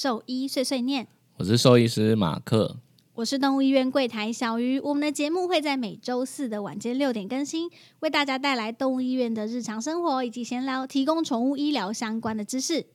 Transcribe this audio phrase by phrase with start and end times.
[0.00, 1.08] 兽医碎碎念，
[1.38, 2.76] 我是兽医师马克。
[3.14, 4.78] 我是动物医院柜台小鱼。
[4.78, 12.86] 我们的节目会在每周四的晚间六点更新，为大家带来动物医院的日常生活以及闲聊，提供宠物医疗相关的知识。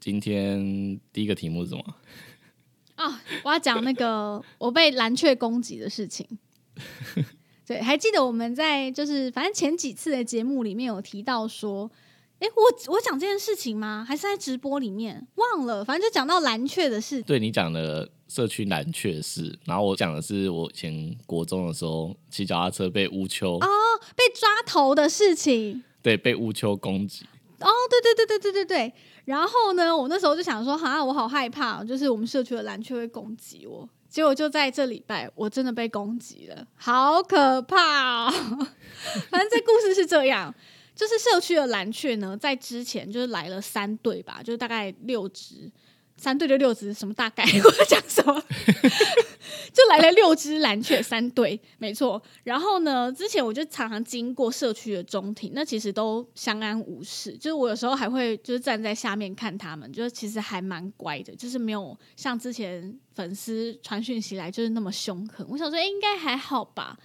[0.00, 1.84] 今天第一个题目是什么？
[2.96, 6.26] 哦，我要讲那个我被蓝雀攻击的事情。
[7.68, 11.90] 对，还记得我们在就是反正前几次的节目里面有提到说，
[12.40, 14.04] 诶，我我讲这件事情吗？
[14.06, 15.84] 还是在直播里面忘了？
[15.84, 17.22] 反正就讲到蓝雀的事。
[17.22, 23.66] 对你讲的社区蓝雀的事，然后我讲的是我以前国中的时候骑脚踏车被乌丘哦，
[24.14, 25.82] 被抓头的事情。
[26.00, 27.26] 对，被乌丘攻击。
[27.60, 28.92] 哦，对对对对对对对。
[29.24, 33.86] 然后呢，我那时候就想说，哈，我好害怕，就是我们社区的蓝雀会攻击我。
[34.08, 38.30] 结果就在这礼拜，我真的被攻击了，好可怕！
[39.28, 40.54] 反正这故事是这样，
[40.98, 45.70] 就是社区的蓝雀呢，在之前就是来了三对吧，就是大概六只。
[46.20, 47.44] 三对的六只什么大概？
[47.64, 48.42] 我在讲什么？
[49.72, 52.20] 就来了六只蓝雀，三对，没错。
[52.42, 57.36] 然后呢，之前我就常常经过社区的中庭，那其实都相安无事。
[57.36, 65.46] 就是我有时候还会就是站在下面看他们，就是其实还蛮乖的，就是没有像之前粉丝传讯息来就是那么凶狠。
[65.48, 66.98] 我想说，哎，应该还好吧。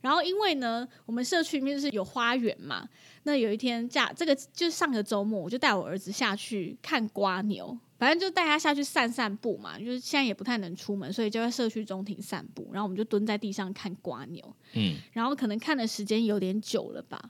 [0.00, 2.88] 然后因为呢，我们社区里面就是有花园嘛。
[3.24, 7.78] 那有一天假，这个就是上个周末，我就带我儿子下去看瓜牛。
[7.98, 12.70] 反正就带他下去散散步嘛，就是现在也不太能出门，所以就在社区中庭散步。
[12.72, 17.20] 然后我们就蹲在地上看瓜牛，嗯，然后可能看的时间有点久了吧。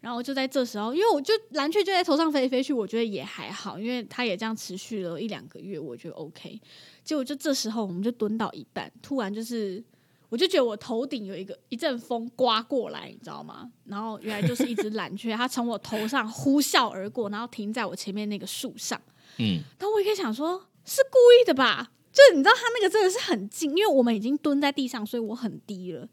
[0.00, 6.60] 然后就在这时候，因为我就蓝雀就在头上飞来飞去，我觉得也还好，因为它也这样持续了一两个月，我觉得 OK。
[7.04, 9.82] 结果就这时候，我们就蹲到一半，突然就是
[10.28, 13.70] 我就觉得我头顶有一个一阵风刮过来，你知道吗？
[13.84, 19.00] 然后原来就是一只蓝雀，它从我头上呼啸而过，然后停在我前面那个树上。
[19.38, 21.92] 嗯，但我也可以想说，是故意的吧？
[22.12, 26.06] 就是你知道，它那个真的是很近，因为我们已经蹲在地上，所以我很低了，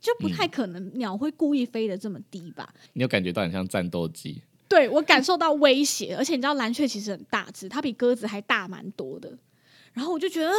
[0.00, 2.74] 就不太可能鸟会故意飞的这么低吧？
[2.94, 4.42] 你有感觉到很像战斗机？
[4.68, 9.38] 对我感受到威胁，而且你知道蓝雀其实很大只，它比鸽子还大蛮多的，
[9.92, 10.50] 然后我就觉得。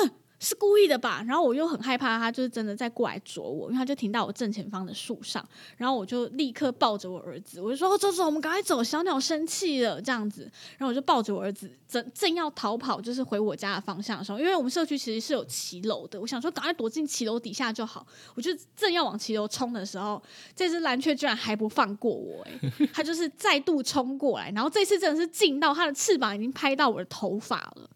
[0.43, 1.23] 是故意的吧？
[1.25, 5.43] 然后我又很害怕，他就是真的在过来啄我，因为他就停到我正前方的树上，
[5.77, 10.41] 然后我就立刻抱着我儿子，我就说：“走走，我们赶快走，小鸟生气了。”这样子，
[10.77, 18.05] 然后我就抱着我儿子，正正要逃跑，就是回我家的方向的时候，因为我们社区其实是有骑楼的，我想说赶快躲进骑楼底下就好。
[18.35, 20.21] 我就正要往骑楼冲的时候，
[20.53, 27.89] 这只蓝雀居然还不放过我，哎，它就是再度冲过来，然后这次真的是近到它的翅膀已经拍到我的头发了。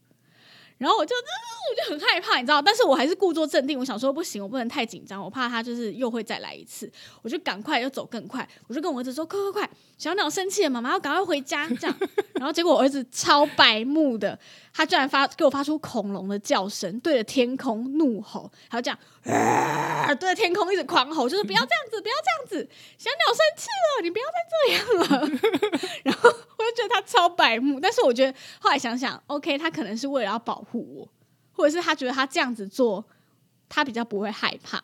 [0.78, 3.78] 然后我就，我就很害怕，你知道，但是我还是故作镇定。
[3.80, 6.92] 我想说不行，我不能太紧张，我怕他就是又会再来一次。
[7.22, 11.98] 我就赶快要走更快，我就跟我儿子说：“快快快，小鸟生气了，妈妈要赶快回家。”这样，
[12.36, 14.38] 然后结果我儿子超白目的，
[14.78, 19.00] 他居然发给我发出恐龙的叫声，对着天空怒吼，还有这样，
[20.20, 23.68] 对着天空一直狂吼，就是不要这样子，不要这样子，小鸟生气
[23.98, 25.40] 了，你不要再这样了。
[26.06, 30.64] 然后我就觉得他超白目，但是我觉得后来想想，OK，他可能是为了要保。
[30.72, 31.08] 护我，
[31.54, 33.06] 或者是他觉得他这样子做，
[33.70, 34.84] 他比较不会害怕。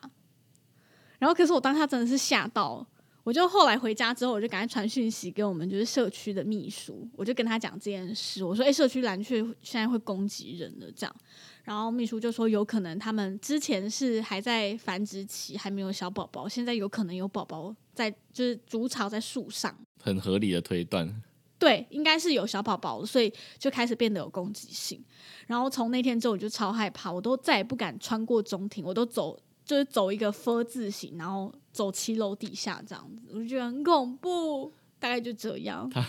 [1.18, 2.86] 然后，可是我当下真的是吓到，
[3.24, 8.44] 我就后来回家之后，我就赶快传讯息给我们就是社区的秘书，我就跟他讲这件事。
[8.44, 11.16] 我说：“哎，社区蓝雀现在会攻击人了这样。”
[11.64, 21.22] 然后秘书就说：“有可能他们之前是还在繁殖期，还没有小宝宝，现在有可能有宝宝在，就是筑巢在树上。”很合理的推断。
[21.58, 25.02] 对，应该是有小宝宝了，所以就开始变得有攻击性。
[25.46, 34.72] 然后从那天之后，我就超害怕，我都再也不敢穿过中庭，我都走就是走一个 “F” 字形，然后走七楼底下这样子，我就觉得很恐怖。
[34.98, 35.88] 大概就这样。
[35.90, 36.06] 他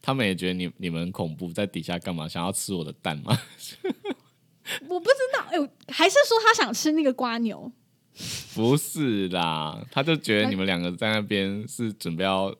[0.00, 2.28] 他们也觉得你你们恐怖，在底下干嘛？
[2.28, 3.36] 想要吃我的蛋吗？
[4.88, 7.72] 我不知道，哎，还是说他想吃那个瓜牛？
[8.54, 12.54] 不是啦，他就觉得你们两个在那边是准备要。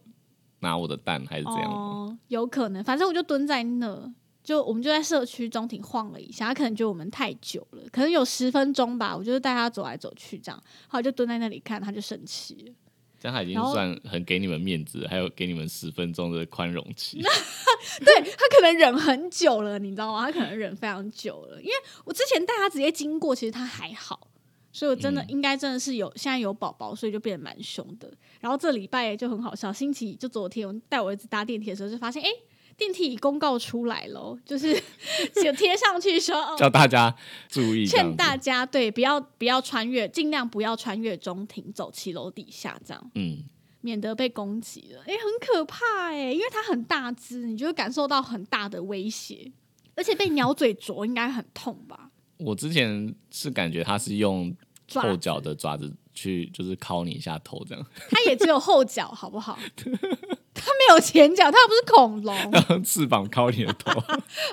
[0.62, 4.12] 拿我的蛋还是这样哦，有可能，反正我就蹲在那，
[4.50, 12.72] 就我们就在社区中庭晃了一下，他可能觉得我们太久了，可能有十分钟吧，我就是带他走来走去这样，后来就蹲在那里看，他就生气了。
[13.20, 17.22] 这样他已经算很给你们面子，还有给你们十分钟的宽容期。
[18.04, 20.26] 对他可能忍很久了，你知道吗？
[20.26, 21.74] 他可能忍非常久了，因为
[22.04, 24.26] 我之前带他直接经过，其实他还好。
[24.72, 28.12] 所以，我真的应该真的是有现在有宝宝，所以就变得蛮凶的。
[28.40, 32.28] 然后这礼拜就很好笑，星期就昨天我带我儿子搭电梯的时候，就发现哎，
[32.76, 34.74] 电梯公告出来喽，就是
[35.42, 37.14] 就贴上去说叫大家
[37.48, 43.44] 注意，劝大家对不要不要穿越，尽量不要穿越中庭走七楼底下这样，嗯，
[43.80, 45.00] 免得被攻击了。
[45.06, 49.52] 哎，很可怕哎，因为它很大只，你就会感受到很大的威胁。
[49.96, 52.10] 而而且被鸟嘴啄应该很痛吧？
[52.38, 54.50] 我之前是感觉它是用
[54.88, 59.58] 爪后脚的爪子去，就是敲你一下头这样，它也只有后脚，好不好？
[60.62, 62.36] 它没有前脚，他又不是恐龙
[62.68, 63.98] 用翅膀敲你的头。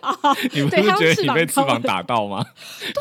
[0.02, 0.16] 啊！
[0.54, 2.46] 你不觉得你被翅膀打到吗？
[2.80, 2.92] 对，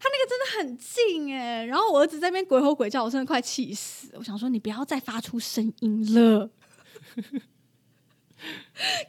[0.00, 1.64] 他那个真的很近哎。
[1.64, 4.10] 然后我儿子在那边鬼吼鬼叫，我真的快气死。
[4.14, 6.50] 我想说，你不要再发出声音了，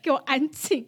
[0.04, 0.88] 给我安静。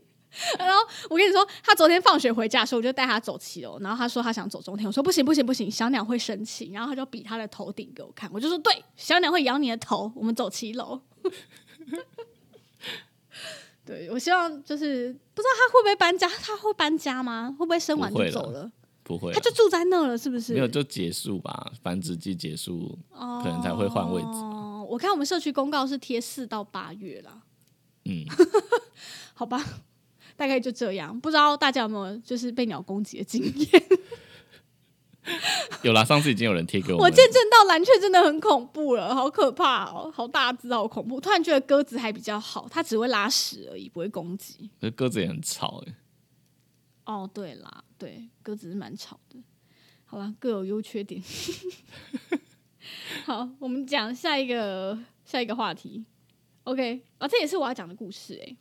[0.59, 6.69] 然后我跟你说，他昨天放学回家的时候，我就带他走七楼，然后他说他想走中天，我说不行不行不行，小鸟会生气。
[6.73, 11.01] 然后他就比他的头顶给我看，我就说对，小鸟会咬你的头，我们走七楼。
[13.85, 17.55] 对，我希望就是不知道他会不会搬家，他会搬家吗？
[17.59, 18.71] 会不会生完就走了？
[19.03, 20.53] 不会啊，他就住在那了，是不是？
[20.53, 27.43] 没有就结束吧，繁殖季结束，可能才会换位置哦，我看我们社区公告是贴四到八月啦，
[28.05, 28.25] 嗯，
[29.35, 29.63] 好吧，
[30.35, 31.19] 大概就这样。
[31.19, 33.83] 不知道大家有没有就是被鸟攻击的经验？
[35.81, 41.19] 有啦，上次已经有人贴给我我们，见证到蓝雀真的很恐怖了，好可怕哦，好大只，好恐怖。
[41.19, 44.69] 突然觉得鸽子还比较好，它只会拉屎而已，不会攻击。
[44.79, 45.95] 可是鸽子也很吵哎、
[47.05, 49.39] 哦，对啦，对，鸽子是蛮吵的。
[50.05, 51.21] 好啦，各有优缺点。
[53.25, 56.05] 好，我们讲下一个下一个话题。
[56.65, 58.55] OK，啊，这也是我要讲的故事哎、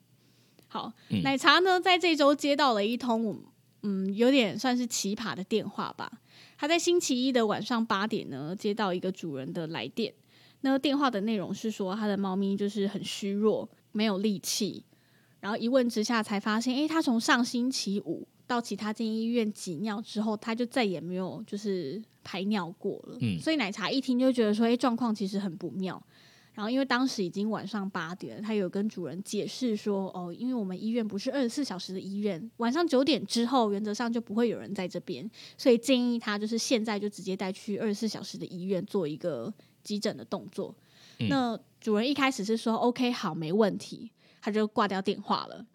[0.68, 3.42] 好，嗯奶茶呢，在这周接到了一通
[3.82, 6.10] 嗯，有点算是奇葩的电话吧。
[6.56, 10.12] 他在星期一的晚上八点呢，接到一个主人的来电。
[10.62, 14.84] 那电话的内容是说，他的猫咪就是很虚弱，没有力气。
[15.40, 23.18] 然后一问之下才发现，诶，他从上星期五到其他间医院挤尿之后，他就再也没有就是排尿过了。
[23.20, 26.02] 嗯所以奶茶一听就觉得说，诶，状况其实很不妙。
[26.54, 35.28] 然后因为当时已经晚上八点了，他有跟主人解释说，哦，因为我们医院不是二十四小时的医院，晚上九点之后原则上就不会有人在这边，
[35.58, 39.52] 所以建议他就是现在就直接带去二十四小时的医院做一个
[39.82, 40.74] 急诊的动作。
[41.18, 44.10] 嗯那主人一开始是说 OK 好没问题，
[44.40, 45.66] 他就挂掉电话了。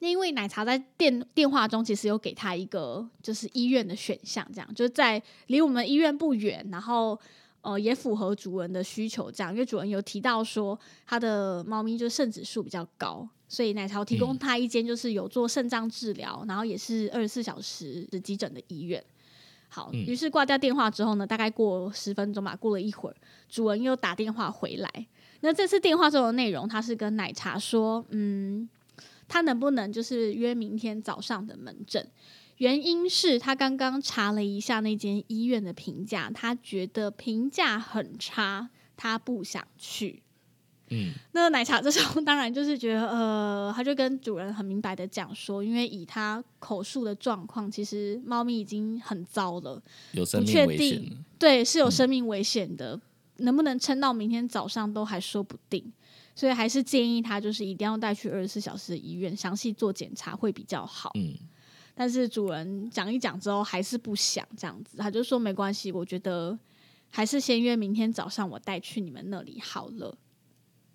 [0.00, 7.18] 那因为奶茶在电电话中其实有给他一个就是医院的选项，这样就是在离我们医院不远，然后
[7.62, 19.02] 呃也符合主人的需求，这样因为主人有提到说他的猫咪就肾指数比较高，所以奶茶提供他一间就是有做肾脏治疗，然后也是二十四小时的急诊的医院。
[19.68, 23.16] 好，嗯于是挂掉电话之后呢，大概过十分钟吧，过了一会儿，
[23.50, 25.06] 主人又打电话回来。
[25.40, 28.68] 那这次电话中的内容，他是跟奶茶说，嗯，
[29.28, 32.04] 他能不能就是约明天早上的门诊？
[32.58, 40.22] 原因是他刚刚查了一下那间医院的评价，他觉得评价很差，他不想去。
[40.90, 49.82] 嗯，那奶茶这时候当然就是觉得，呃，他就跟主人很明白的讲说，因为以他口述的状况，其实猫咪已经很糟了，
[50.12, 52.98] 有生命危险定，对，是有生命危险的，
[53.36, 55.92] 能不能撑到明天早上都还说不定，
[56.34, 61.12] 所以还是建议他就是一定要带去二十四小时的医院详细做检查会比较好。
[61.16, 61.34] 嗯，
[61.98, 66.56] 但是主人讲一讲之后还是不想这样子，他就说没关系，我觉得
[67.10, 70.16] 还是先约明天早上我带去你们那里好了。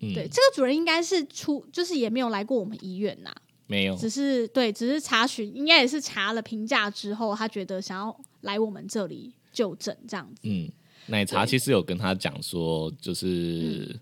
[0.00, 0.14] 嗯。
[0.14, 3.30] 对，这个主人应该是出，就是也没有来过我们医院呐、
[3.66, 10.40] 没有，只是对，只是查询，应该也是查了评价之后，他觉得想要来我们这里就诊这样子。
[10.44, 10.72] 嗯，
[11.08, 14.00] 奶茶其实有跟他讲说，就是、嗯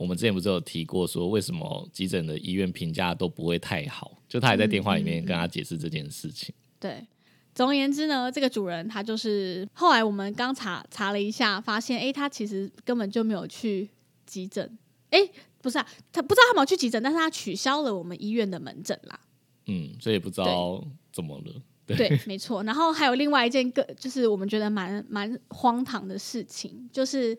[0.00, 4.16] 我们之前不是有提过说，为什么急诊的医院评价都不会太好？
[4.26, 6.54] 就他还在电话里嗯面跟他解释这件事情。
[6.78, 7.06] 对，
[7.54, 13.90] 总而言之呢，这个主人他就是后来我们刚查查了一下，发现诶，他其实根本就没有去
[14.24, 14.78] 急诊，
[15.10, 15.30] 诶，
[15.60, 19.20] 不是啊，他不知道他有没有去急诊，但是他取消了我们医院的门诊啦。
[19.66, 21.52] 嗯，所以也不知道怎么了。
[21.84, 22.62] 对，对，没错。
[22.62, 27.38] 然后还有另外一件个，就是我们觉得蛮蛮荒唐的事情，就是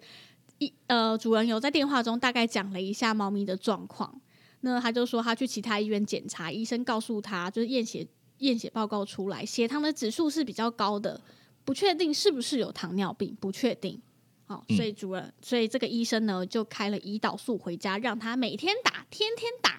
[0.62, 4.22] 一呃，主人有在电话中大概讲了一下猫咪的状况。
[4.60, 11.20] 那他就说他去其他医院检查，医生告诉他就是验血验血报告出来，血糖的指数是比较高的，
[11.66, 14.00] 不确定是不是有糖尿病，不确定。
[14.46, 19.78] 好、嗯所以主人，所以这个医生呢就开了胰岛素回家，让他每天打，天天打。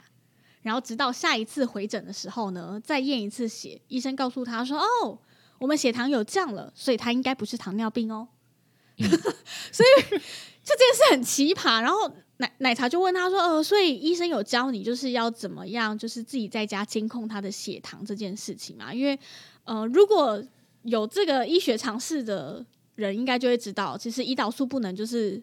[0.62, 3.80] 然后直到下一次回诊的时候呢，再验一次血。
[3.86, 5.18] 医生告诉他说：“哦，
[5.58, 8.26] 我们血糖有降了，所以他应该不是糖尿病哦。
[9.72, 10.20] 所以
[10.64, 11.80] 这件事很奇葩。
[11.80, 18.92] 然后奶奶茶就问他说：“呃，所以医生有教你就是要怎么样，就是自己在家监控他的血糖这件事情嘛？
[18.92, 19.18] 因为
[19.64, 20.42] 呃，如果
[20.82, 22.64] 有这个医学常识的
[22.96, 25.40] 人，应该就会知道，其实胰岛素不能就是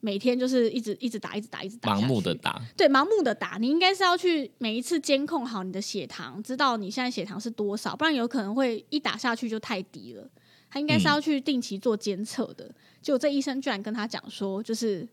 [0.00, 2.34] 每天就是一直一直打，一直打，一直打，盲目的。
[2.34, 10.28] 打，对，盲目的打，你应该是要去每一次监控好你的血糖，知道你现在血糖是多少，不然有可能会一打下去就太低了。
[10.72, 12.74] 他应该是要去定期做监测的。
[13.02, 15.06] 结果这医生居然跟他讲说，就是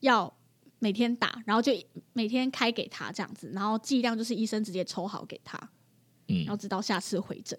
[0.00, 0.30] 要
[0.80, 1.72] 每天打，然后就
[2.12, 5.58] 每天开给他这样子，然后剂量就是医生直接抽好给他，
[6.28, 7.58] 嗯然后直到下次回诊。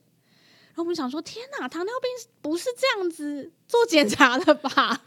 [0.68, 4.70] 然后我们想说，天哪，糖尿病不是这样子做检查的吧？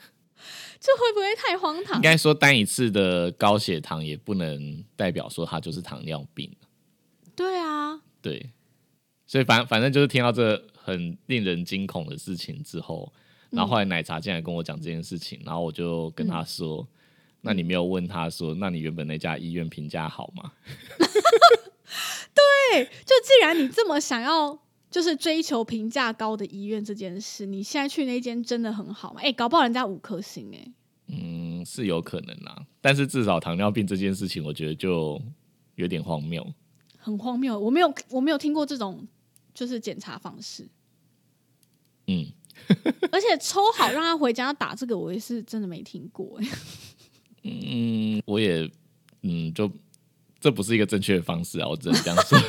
[0.80, 2.02] 这会不会太荒唐应？
[2.02, 6.54] 该说单一次的高血糖也不能代表说他就是糖尿病，
[7.34, 8.50] 对啊，对，
[9.26, 10.56] 所以反反正就是听到这
[10.86, 13.12] 很令人惊恐的事情之后，
[13.50, 16.86] 然后后来奶茶进来跟我讲这件事情，然后我就跟他说
[17.42, 20.52] ：“那你没有问他说，那你原本那家医院评价好吗
[22.32, 24.56] 对，就既然你这么想要，
[24.88, 29.20] 就是追求评价高的医院这件事，你现在去那间真的很好吗？
[29.24, 30.72] 哎、搞不好人家五颗星哎、？”
[31.10, 35.20] 嗯，是有可能啦，但是至少糖尿病这件事情，我觉得就
[35.74, 36.46] 有点荒谬。
[36.96, 37.58] 很荒谬。
[37.58, 39.06] 我没有，我没有听过这种
[39.56, 40.68] 就是检查方式，
[42.06, 42.26] 嗯，
[43.10, 46.48] 而且抽好让他回家打这个，我也是真的没听过、哎，
[47.42, 48.70] 嗯，我也
[49.22, 49.68] 嗯，就
[50.38, 52.38] 这不是一个正确的方式啊，我只能这样说。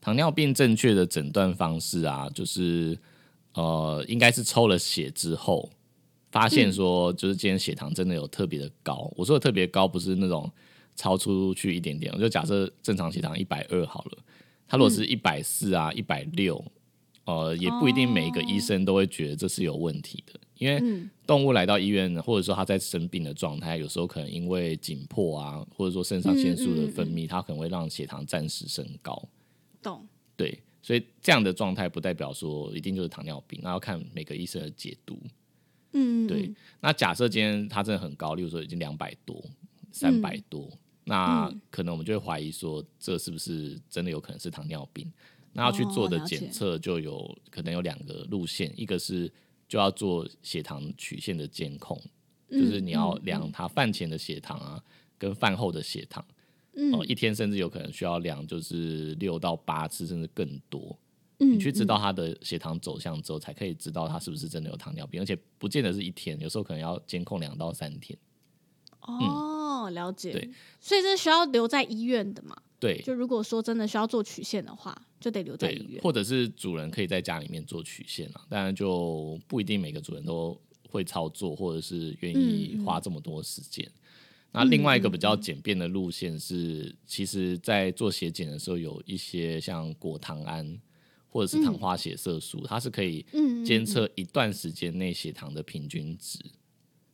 [0.00, 2.98] 糖尿病正确的诊断方式啊，就是
[3.54, 5.70] 呃，应该是抽了血之后，
[6.32, 9.08] 发现说就是今天血糖真的有特别的高。
[9.14, 10.50] 我说的特别高，不是那种
[10.96, 14.18] 超出去一点点，我就假设正常血糖一百二好了，
[14.72, 16.64] 它如果是一百四啊、一百六，
[17.26, 29.28] 呃，也不一定每一个医生都会觉得这是有问题的，因为嗯动物来到医院，或者说它在生病的状态，有时候可能因为紧迫啊，或者说肾上腺素的分泌，它可能会让血糖暂时升高。
[29.82, 30.08] 懂？
[30.38, 35.18] 对，所以这样的状态不代表说一定就是糖尿病，那要看每个医生的解读。
[35.92, 36.50] 嗯，对，
[36.80, 39.44] 那假设今天它真的很高，例如说已经两百多、
[39.90, 40.66] 三百多，
[41.04, 45.12] 那嗯可能我们就会怀疑说，这是不是真的有可能是糖尿病？
[45.52, 49.30] 那要去做的检测就有可能有两个路线，一个是
[49.68, 52.00] 就要做血糖曲线的监控，
[52.50, 54.82] 就是你要量他饭前的血糖啊，
[55.18, 56.24] 跟饭后的血糖。
[56.74, 60.98] 嗯哦，一天甚至有可能需要量，就是六到八次，甚至更多。
[61.38, 68.18] 嗯你去知道他的血糖走向之后，才可以知道他是不是真的有糖尿病，而且不见得是一天，有时候可能要监控两到三天。
[69.00, 69.18] 哦，
[69.90, 70.32] 了解。
[70.32, 72.56] 对，所以这需要留在医院的嘛？
[72.80, 76.02] 对就如果说真的需要做曲线的话，就得留在医，院。
[76.02, 83.88] 或者是主人可以在家里面做曲线啊，当然就不一定每个主人都会操作，或者是愿意花这么多时间。
[84.50, 90.78] 那另外一个比较简便的路线是，其实在做血检的时候，有一些像果糖胺
[91.28, 96.38] 或者是糖化血色素，它是可以嗯，监测一段时间内血糖的平均值。
[96.44, 96.50] 嗯，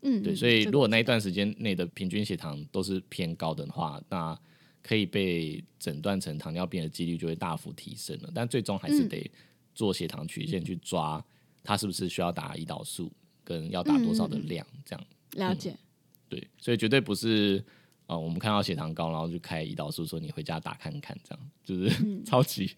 [0.01, 4.39] 对，嗯所以如果那一段时间内的平均血糖都是偏高的话，那
[4.83, 8.31] 可以被诊断成糖尿病的几率就会大幅提升了。
[8.35, 9.31] 但最终还是嗯得
[9.75, 11.23] 做血糖曲线去抓
[11.63, 13.13] 它是不是需要打胰岛素，
[13.45, 15.05] 跟要打多少的嗯量，这样。
[15.33, 15.77] 了解。
[16.29, 17.63] 对，所以绝对不是
[18.07, 22.71] 啊，我们看到血糖高，然后就开胰岛素，说你回家打看看，这样就是、嗯 超级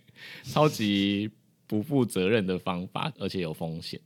[0.42, 1.30] 超级
[1.66, 4.00] 不负责任的方法，而且有风险。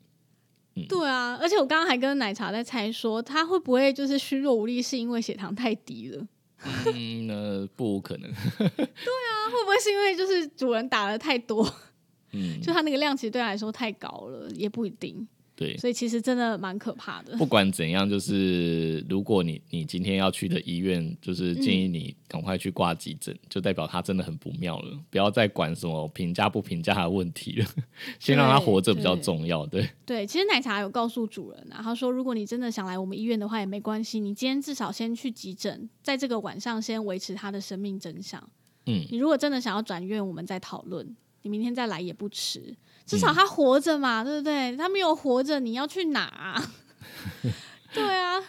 [0.88, 6.26] 对啊，而且我刚刚还跟奶茶在猜说，他会不会就是虚弱无力，是因为血糖太低了？
[6.94, 8.30] 嗯，呃不无可能。
[8.58, 11.64] 对啊会不会是因为就是主人打的太多，
[12.32, 15.26] 嗯，就他那个量其实对他来说太高了，也不一定。
[15.56, 15.76] 对。
[15.76, 17.36] 所以其实真的蛮可怕的。
[17.36, 27.66] 不管怎样，就是如果你你今天要去的医院，就是建议你赶快去挂急诊，就代表他真的很不妙了，不要再管什么评价不评价的问题了，
[28.18, 29.66] 先让他活着比较重要。
[29.66, 38.42] 对，对，其实奶茶有告诉主人啊，他说如果你真的想来我们医院的话也没关系，你今天至少先去急诊，在这个晚上先维持他的生命真相。
[38.86, 41.16] 嗯，你如果真的想要转院，我们再讨论。
[41.42, 42.74] 你明天再来也不迟，
[43.06, 44.76] 至少他活着嘛，对不对？
[44.76, 46.72] 他没有活着，你要去哪啊、
[47.92, 48.42] 对啊，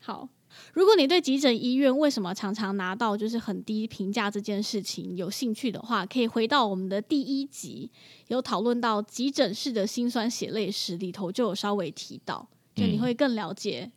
[0.00, 0.28] 好。
[0.72, 7.88] 如果你对急诊医院为什么常常拿到就是很低评价这件事情有兴趣的话，可以回到我们的第一集，
[8.26, 13.88] 有讨论到急诊室的辛酸血泪史里头就有稍微提到，就你嗯会更了解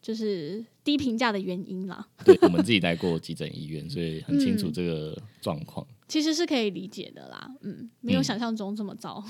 [0.00, 2.06] 就是低评价的原因啦。
[2.24, 5.84] 对我们自己待过急诊医院，所以很清楚这个状况。
[6.10, 9.24] 其实是可以理解的啦，嗯，没有嗯想象中这么糟。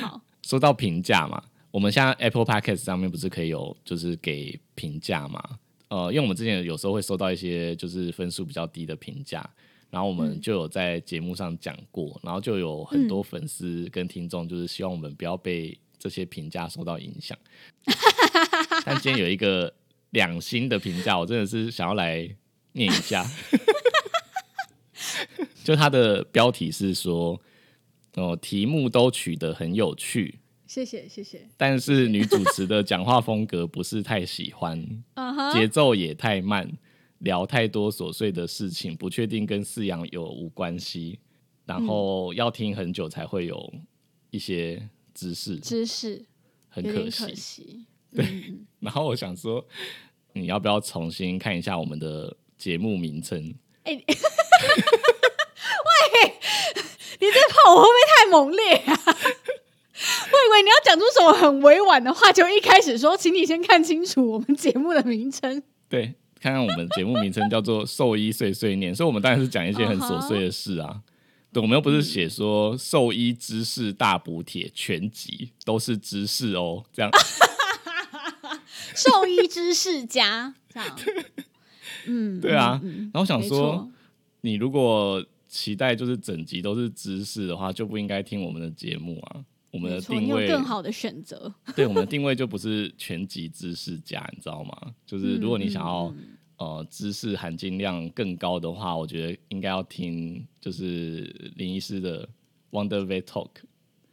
[0.00, 5.58] 好， 说到评价嘛，我们现在 Apple Podcast 上面不是可以有就是给评价嘛？
[5.88, 9.48] 呃，因为我们之前有时候会收到一些就是分数比较低的评价，
[9.90, 17.36] 然后我们就有在节目上讲过，然后就有很多粉丝跟听众就是希望我们不要被这些评价受到影响。
[18.86, 19.72] 但今天有一个
[20.10, 22.34] 两星的评价，我真的是想要来
[22.72, 23.22] 念一下。
[25.64, 27.40] 就它的标题是说，
[28.14, 34.78] 哦，题目都取得很有趣，谢谢谢谢，但是女主持的讲话风格不是太喜欢，
[35.52, 36.70] 节奏也太慢，
[37.18, 41.18] 聊太多琐碎的事情，不确定跟饲养有无关系，
[41.64, 43.72] 然后要听很久才会有
[44.30, 46.24] 一些知识，知识
[46.68, 47.24] 很可惜。
[47.24, 47.86] 可惜。
[48.80, 49.66] 然后我想说，
[50.34, 53.54] 你要不要重新看一下我们的节目名称？
[57.70, 59.00] 我会不会太猛烈啊？
[59.06, 65.62] 我以为你要讲出什么很委婉的话，就一开始说，请你先看清楚我们节目的名称。
[65.88, 71.00] 对，看看我们节目名称叫做“兽医碎碎念”，所以我们当然是讲一些很琐碎的事啊。
[71.52, 77.10] 对，我们又不是写说兽医知识大补帖全集都是知识哦，这样
[78.96, 80.98] 兽医知识家，这样，
[82.06, 82.80] 嗯， 对啊。
[82.82, 83.88] 嗯，然后想没说，，
[84.40, 89.44] 你如果期待就是整集都是知识的话，就不应该听我们的节目啊。
[89.70, 91.52] 我们的定位，更好的选择。
[91.76, 94.94] 对我们的定位就不是全集知识家，你知道吗？
[95.06, 96.16] 就是如果你想要、嗯
[96.56, 101.22] 呃知识含金量更高的话，我觉得应该要听就是
[101.56, 102.26] 林医师的
[102.70, 103.50] Wonder Vet Talk，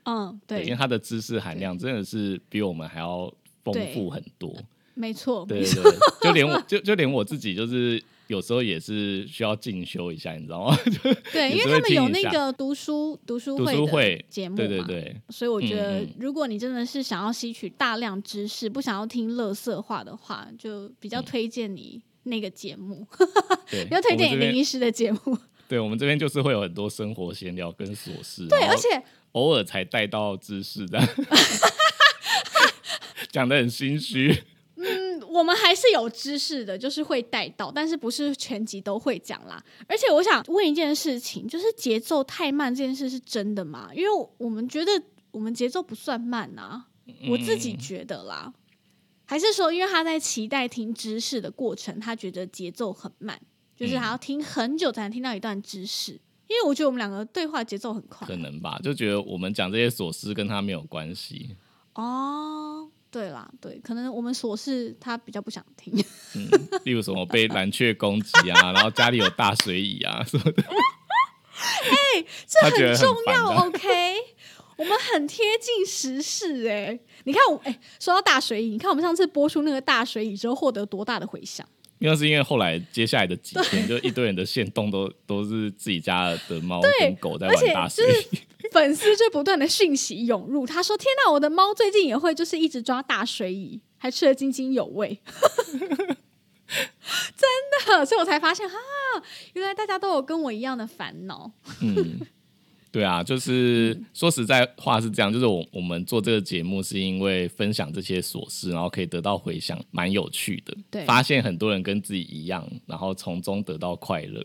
[0.05, 3.31] 嗯，对，因为对，他的知识含量真的是比我们还要
[3.63, 4.51] 丰富很多。
[4.95, 10.77] 没错，对对对，就连我就就连我自己，就是有时候也是需要进修一下，你知道吗？
[11.33, 23.05] 对，因为他们有那个读书读书读会的书会节目嘛，对对对，所以我觉得如果你真的是想要吸取大量知识，不想要听乐色话的话，就比较推荐你那个节目，
[23.69, 25.38] 比较推荐你林医师的节目。
[25.67, 31.00] 对，我们这边就是会有很多生活闲聊跟琐事，对，而且偶尔才带到知识的，
[33.29, 34.34] 讲的很心虚。
[35.32, 39.63] 嗯我们还是有知识的，就是会带到，但是不是全集都会讲啦。
[39.88, 43.89] 而且我想问一件事情，就是节奏太慢这件事是真的吗？
[43.96, 44.91] 因为我们觉得
[45.32, 46.88] 我们节奏不算慢啊，
[47.30, 48.54] 我自己觉得啦。
[49.24, 53.39] 还是说，因为他在期待听知识的过程，他觉得节奏很慢，
[53.78, 56.12] 就是他要听很久才能听到一段知识。
[56.48, 61.56] 因为我觉得我们两个对话节奏很快可能吧，就觉得我们讲这些琐事跟他没有关系。
[61.94, 62.81] 哦。
[63.12, 65.93] 对啦，对，可能我们琐事他比较不想听。
[66.34, 66.47] 嗯，
[66.86, 70.63] 例如什么被蓝雀攻击啊，然后家里有大水蚁啊什么的。
[72.62, 73.89] 他觉得这很重要的，OK？
[74.78, 81.67] 我们很贴近时事哎、你看我哎、说到大水蚁，你看我们上次播出那个大水蚁之后，获得多大的回响？
[82.00, 88.39] 因为是因为后来接下来的几天，就一堆人的线动都都是自己家的猫跟狗在玩大水就是蚁。
[88.71, 95.19] 粉丝就不断的讯息涌入，他说：“天哪，我的猫最近也会就是一直抓大水蚁，还吃得津津有味。”
[96.71, 98.75] 真的，所以我才发现哈，
[99.53, 101.51] 原来大家都有跟我一样的烦恼。
[101.81, 102.17] 嗯，
[102.89, 110.73] 对啊，就是说实在话是这样，就是我我们做这个节目是因为分享这些琐事，然后可以得到回响，蛮有趣的。
[110.89, 114.41] 对发现很多人跟自己一样，然后从中得到快乐。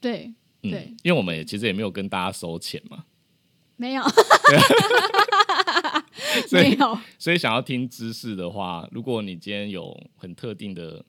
[0.00, 0.32] 对，
[0.62, 3.04] 嗯对，因为我们也其实也没有跟大家收钱嘛，
[3.80, 4.02] 没有，
[6.46, 11.02] 所以没有，所以想要听知识的话，如果你今天有很特定的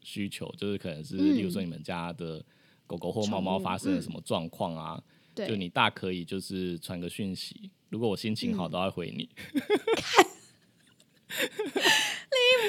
[0.00, 2.40] 需求，就是可能是、嗯例如说你们家的
[2.86, 5.02] 狗狗或猫猫发生了什么状况啊，
[5.34, 9.28] 对，就你大可以就是传个讯息，如果我心情好，嗯都会回你。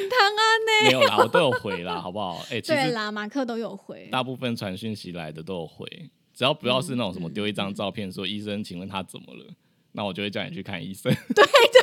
[0.10, 0.71] 汤啊呢？
[0.86, 2.43] 没有啦，我都有回啦，好不好？
[2.49, 4.08] 哎、对啦，马克都有回。
[4.12, 5.88] 大部分传讯息来的都有回，
[6.36, 9.45] 只要不要是那种什嗯么丢一张照片说医生，请问他怎么了？
[9.93, 11.04] 那我就会叫你去看医生。
[11.34, 11.82] 对对对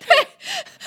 [0.00, 0.08] 对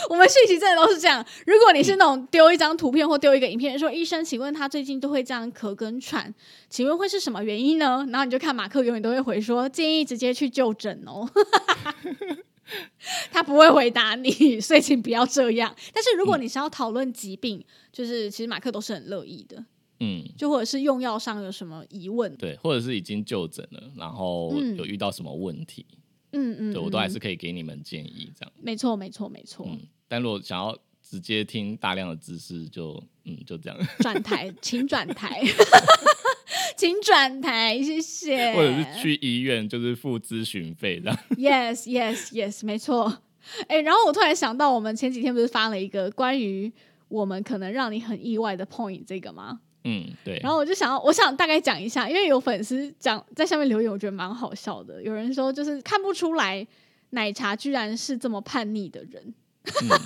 [0.09, 1.25] 我们讯息真的都是这样。
[1.45, 6.33] 如果你是那种丢一张图片或丢一个影片，说医生，请问他最近都会这样咳跟喘，
[6.69, 8.05] 请问会是什么原因呢？
[8.09, 11.29] 然后你就看马克永远都会回说建议直接去就诊哦。
[13.31, 15.73] 他不会回答你，所以请不要这样。
[15.93, 19.63] 但是如果你是要讨论疾病，就是其实马克都是很乐意的，
[20.01, 25.85] 嗯，就或者是用药上有什么疑问，对，或者是已经就诊了，然后嗯有遇到什么问题，
[26.31, 28.51] 嗯嗯，对我都还嗯是可以给你们建议这样。
[28.59, 29.65] 没错没错没错。
[29.69, 35.41] 嗯，但如果想要直接听大量的知识就，嗯就这样，转台， 请转台，
[36.75, 38.53] 请转台，谢谢。
[38.53, 41.19] 或者是去医院就是付咨询费这样。
[41.37, 43.21] Yes, yes, yes，没错。
[43.67, 46.71] 哎、然后我突然想到，我们前几天不是发了一个关于
[47.07, 49.59] 我们可能让你很意外的 point 这个吗？
[49.83, 50.39] 嗯，对。
[50.43, 55.01] 然后我就想要，我想大概讲一下，因为有粉丝讲在下面留言，我觉得蛮好笑的。
[55.01, 56.65] 有人说就是看不出来
[57.11, 59.33] 奶茶居然是这么叛逆的人，
[59.65, 59.89] 嗯，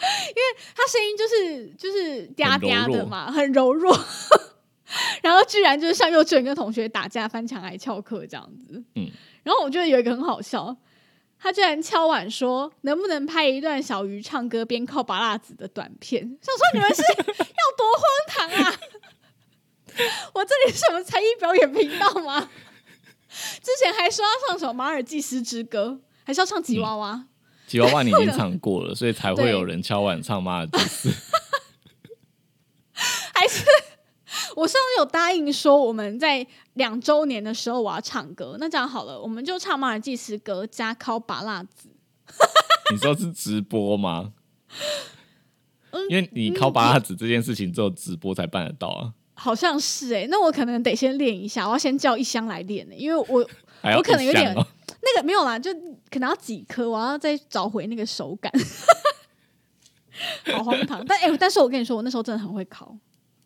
[0.74, 3.96] 他声音就是就是嗲嗲的嘛，很柔弱，
[5.22, 8.82] 然后居然就是像幼稚园跟同学打架、翻墙来翘课这样子。
[8.94, 9.08] 嗯，
[9.42, 10.74] 然后我觉得有一个很好笑，
[11.42, 18.80] 他居然敲碗说能不能拍一段小鱼唱歌边靠拔辣子的短片，想说你们是 要多荒唐啊！
[20.34, 22.50] 我这里是什么才艺表演频道吗？
[23.62, 27.26] 之前还说要唱什么马尔济斯之歌，还是要唱吉娃娃？
[27.66, 31.10] 吉娃娃你已经唱过了， 所以才会有人敲碗唱马尔济斯。
[33.32, 33.64] 还是
[34.56, 41.88] 我上次有答应说我们在两周年的时候我要唱歌，那这样好了，我们就唱马尔济斯歌加烤拔辣子。
[42.92, 44.32] 你说是直播吗？
[45.92, 53.44] 嗯因为你考拔辣子这件事情只有直播才办得到啊，好像是哎、那我可能得先练一下，我要先叫一箱来练呢、因为我
[53.96, 54.64] 我可能有点哦
[55.02, 55.72] 那个没有啦，就
[56.10, 58.52] 可能要几颗，我要再找回那个手感，
[60.54, 61.04] 好荒唐。
[61.04, 62.96] 但哎、但是我跟你说，我那时候真的很会烤，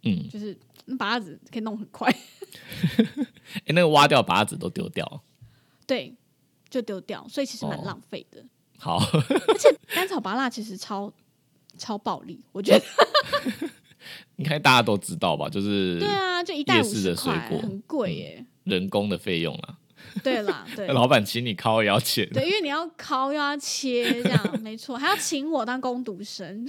[0.02, 0.54] 嗯，就是
[0.86, 2.10] 那拔子可以弄很快，
[3.64, 5.22] 哎、那个挖掉拔子都丢掉。
[5.86, 6.14] 对，
[6.68, 8.44] 就丢掉，所以其实蛮哦浪费的。
[8.78, 11.12] 好，而且甘草拔蜡其实超
[11.78, 12.84] 超暴力，我觉得。
[14.36, 15.48] 应该大家都知道吧？
[15.48, 18.46] 就是对啊，就一袋五十块，水果很贵耶。
[18.64, 19.78] 人工的费用啊，
[20.22, 22.28] 对啦， 对老板请你敲也要钱。
[22.30, 26.66] 对，因为你要敲又要切，这样没错，还要请我当工读生。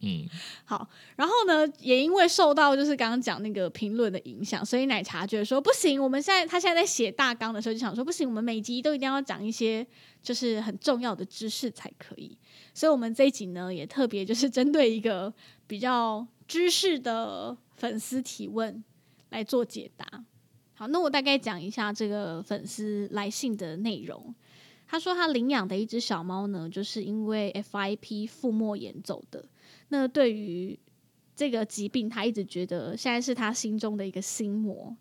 [0.00, 0.24] 嗯，
[0.64, 9.84] 好，然后呢，也因为受到就是刚刚讲那个评论的影响，所以奶茶觉得说不行，我们现在他现在在写大纲的时候就想说不行，我们每集都一定要讲一些
[10.22, 12.38] 就是很重要的知识才可以。
[12.72, 15.34] 所以，我们这一集呢，也特别就是针对一个
[15.66, 18.84] 比较知识的粉丝提问
[19.30, 20.06] 来做解答。
[20.74, 24.32] 好，那我大概讲一下这个粉丝来信的内容。
[24.90, 29.44] 他说他领养的一只小猫呢，就是因为 FIP 腹膜炎走的。
[29.90, 30.78] 那对于
[31.36, 34.96] 这个疾病，他一直觉得现在是他心中的一个心魔。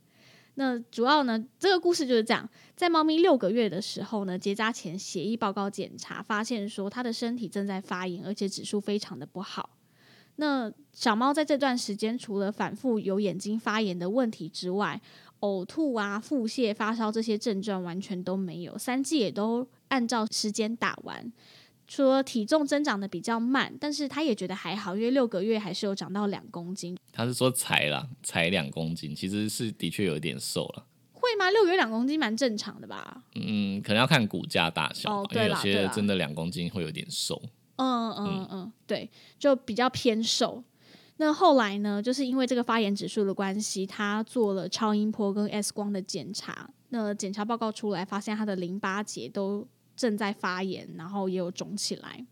[0.55, 9.69] 那主要呢，这个故事就是这样：在猫咪六个月的时候呢，结扎前协议报告检查，发现说它的身体正在发炎，而且指数非常的不好。
[10.37, 15.01] 那小猫在这段时间，除了反复有眼睛发炎的问题之外，
[15.41, 21.31] 呕吐啊、腹泻、发烧这些症状完全都没有，三季也都按照时间打完。
[21.87, 30.85] 除了体重增长的比较慢，但是他也觉得还好，因为六个月还是有长到两公斤，他是说才啦，才两公斤，其实是的确有一点瘦了。
[31.13, 31.49] 会吗？
[31.49, 33.23] 六个月两公斤蛮正常的吧？
[33.35, 37.41] 嗯，可能要看骨架大小，哦因为有对啦对啦些真的两公斤会有点瘦。
[37.77, 40.61] 嗯嗯嗯，对，就比较偏瘦。
[41.17, 46.69] 那后来呢，就是因为这个发炎指数的关系，他做了超音波跟 X 光的检查。
[46.89, 52.25] 那检查报告出来，发现他的淋巴结都正在发炎，然后也有肿起来。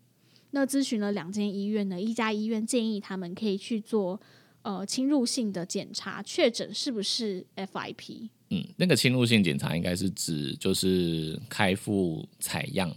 [0.52, 4.18] 那咨询了两间医院呢，一家医院建议他们可以去做
[4.62, 8.30] 呃侵入性的检查，确诊是不是 FIP。
[8.50, 12.88] 嗯，那个侵入性检查应该是指就是开腹采样，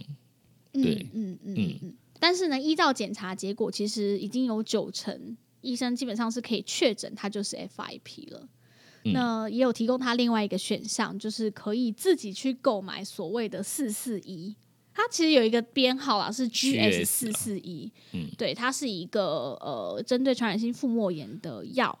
[0.72, 1.94] 对嗯嗯嗯嗯。
[2.20, 8.48] 但是呢，依照检查结果，其实已经有九成医生基本上是可以确诊他就是 FIP 了。
[9.04, 14.54] 嗯那也有提供他另外一个选项，就是可以自己去购买所谓的四四一。
[14.92, 17.90] 它其实有一个编号啦，是 GS 四四一。
[18.12, 21.98] 嗯，对，它是一个呃针对传染性腹膜炎的药，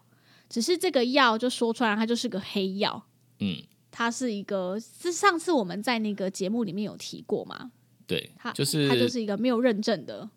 [0.48, 3.06] 只是这个药就说出来，它就是个黑药。
[3.38, 3.56] 嗯，
[3.90, 7.70] 它是一个，是上次我们在那个节目里面有提过嘛？
[8.06, 10.28] 对它，就是它就是一个没有认证的。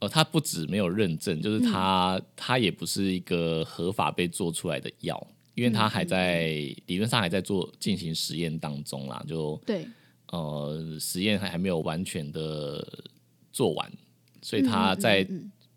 [0.00, 6.46] 哦，它不止没有认证，就是嗯它、它也不是一个合法被做出来的药，因为它嗯还在、
[6.86, 9.86] 理论上还在做进行实验当中啦，就对，
[10.28, 12.86] 呃实验还还没有完全的
[13.52, 13.92] 做完，
[14.40, 15.26] 所以嗯它在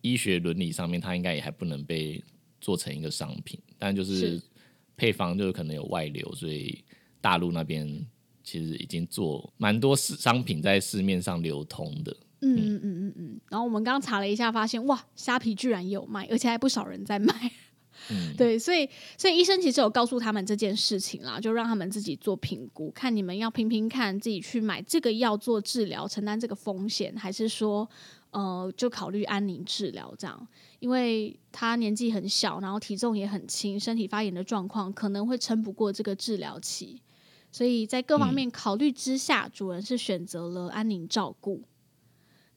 [0.02, 2.24] 医学伦理上面，它应该也还不能被
[2.62, 4.42] 做成一个商品，但就是是
[4.96, 6.84] 配方就是可能有外流，所以
[7.20, 8.06] 大陆那边
[8.44, 12.16] 其实已经做蛮多市商品在市面上流通的。
[12.42, 13.42] 嗯嗯嗯嗯嗯。
[13.50, 17.52] 然后我们刚查了一下，发现哇，虾皮居然也有卖，而且还不少人在卖。
[18.10, 27.90] 嗯对，所以所以医生其实有告诉他们这件事情啦，就让他们自己做评估，看你们要拼拼看，自己去买这个药做治疗，承担这个风险，还是说
[28.32, 30.48] 呃就考虑安宁治疗这样？
[30.80, 37.02] 因为他年纪很小，然后体重也很轻，身体发炎的状况可能会撑不过这个治疗期，
[37.52, 41.64] 所以在各方面考虑之下，主人是选择了安宁照顾。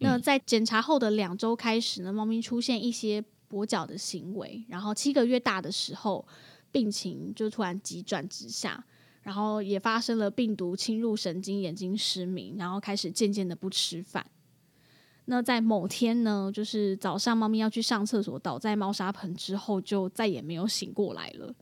[0.00, 6.26] 那在检查后的两周开始呢，猫咪出现一些跛脚的行为，然后七个月大的时候，
[6.70, 8.84] 病情就突然急转直下，
[9.22, 14.24] 然后也发生了病毒侵入神经，眼睛失明，然后开始渐渐的不吃饭。
[15.26, 21.54] 那在某天呢，就是早上猫咪要去上厕所，倒在猫砂盆之后，就再也没有醒过来了。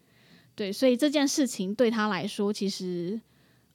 [0.54, 3.20] 对，所以这件事情对他来说，其实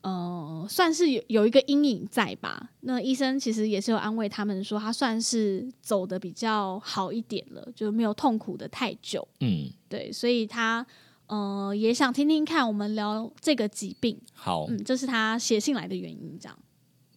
[0.01, 2.71] 呃算是有有一个阴影在吧。
[2.81, 9.27] 那医生其实也是有安慰他们说，他算是走的比较好一点了，就没有痛苦的太久。
[9.39, 10.85] 嗯，对，所以他
[11.27, 14.19] 呃也想听听看我们聊这个疾病。
[14.33, 16.57] 好，嗯，这是他写信来的原因，这样。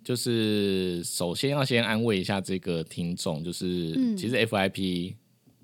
[0.05, 5.15] 就是首先要先安慰一下这个听众，就是、嗯其实 FIP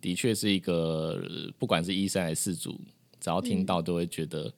[0.00, 2.70] 的确是一个，呃不管是医生还是事主，
[3.20, 4.50] 只要听到都会觉得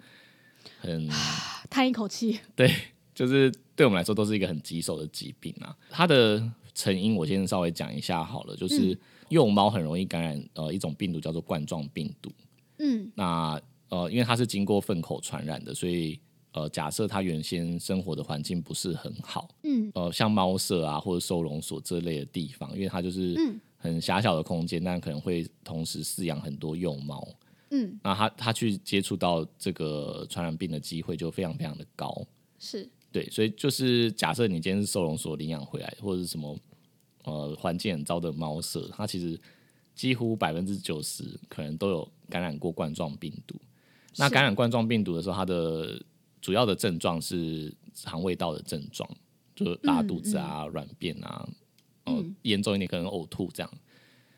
[0.81, 1.09] 很，
[1.71, 2.39] 叹一口气。
[2.57, 2.71] 对
[3.15, 5.77] 就是对我们来说都是一个很棘手的疾病啊。
[5.91, 6.43] 它的
[6.75, 8.99] 成因我先稍微讲一下好了，就是
[9.29, 12.33] 幼猫很容易感染呃一种病毒叫做冠状病毒。
[12.79, 16.19] 嗯那呃，因为它是经过粪口传染的，所以
[16.53, 27.27] 呃，假设它原先生活的环境不是很好，嗯呃，像猫舍啊或者收容所这类的地方，因为它就是嗯很狭小的空间，但可能会同时饲养很多幼猫，
[27.75, 32.27] 嗯，那他他去接触到这个传染病的机会就非常非常的高。
[32.59, 36.59] 是对，所以就是假设你今天是收容所领养回来，或者是什么
[37.25, 39.41] 呃环境很糟的猫舍，它其实
[39.95, 43.57] 几乎百分之九十可能都有感染过冠状病毒。
[44.17, 45.99] 那感染冠状病毒的时候，它的
[46.43, 49.09] 主要的症状是肠胃道的症状，
[49.55, 51.49] 就是拉肚子啊、软、便啊，
[52.05, 53.73] 哦、嗯严重一点可能呕吐这样。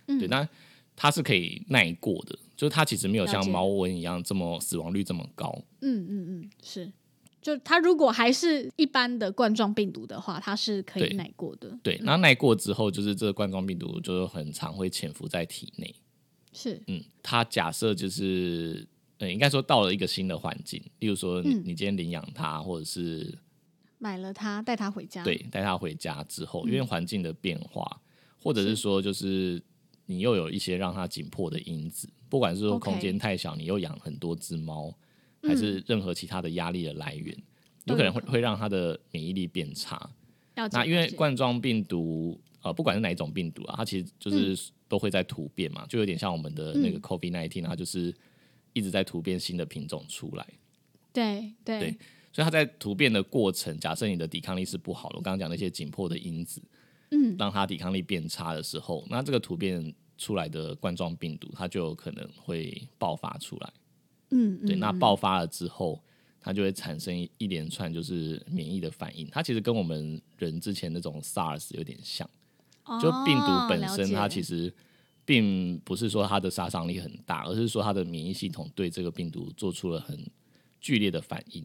[0.07, 0.49] 嗯对，那
[0.97, 5.63] 它是可以耐过的，就是它其实没有像猫瘟一样这么死亡率这么高。
[5.81, 6.93] 嗯嗯嗯是。
[7.43, 11.79] 就它如果还是一般的冠状病毒的话，它是可以耐过的。
[11.83, 15.95] 对，那耐过之后，就是这个冠状病毒就是很常会潜伏在体内。
[16.55, 18.87] 是嗯，它假设就是，
[19.19, 23.37] 呃，应该说到了一个新的环境，例如说你、嗯你今天领养它，或者是
[23.99, 25.23] 买了它带它回家。
[25.23, 28.01] 对带它回家之后，嗯因为环境的变化，
[28.43, 29.63] 或者是说就是
[30.07, 34.95] 你又有一些让它紧迫的因子，不管是说空间太小，你又养很多只猫，
[35.43, 37.37] 还是任何其他的压力的来源，
[37.85, 40.11] 有可能会会让它的免疫力变差。
[40.55, 44.11] 那因为冠状病毒，呃，不管是哪一种病毒啊，它其实嗯。
[44.19, 48.15] 就是都会在突变嘛，就有点像我们的那个 COVID nineteen，它就是
[48.75, 50.47] 一直在突变新的品种出来，
[51.13, 51.81] 对对。
[51.81, 51.99] 对
[52.33, 56.61] 所以它在突变的过程，假设你的抵抗力是不好的，我刚刚讲那些紧迫的因子，
[57.15, 63.73] 嗯让它抵抗力变差的时候，那这个突变出来的冠状病毒，它就有可能会爆发出来。
[64.31, 66.03] 嗯对，那爆发了之后，
[66.41, 69.29] 它就会产生一一连串就是免疫的反应。
[69.31, 72.29] 它其实跟我们人之前那种 SARS 有点像，
[73.01, 74.75] 就病毒本身它其实实
[75.25, 80.19] 并不是说它的杀伤力很大，而是说它的免疫系统对这个病毒做出了很
[80.81, 81.65] 剧烈的反应。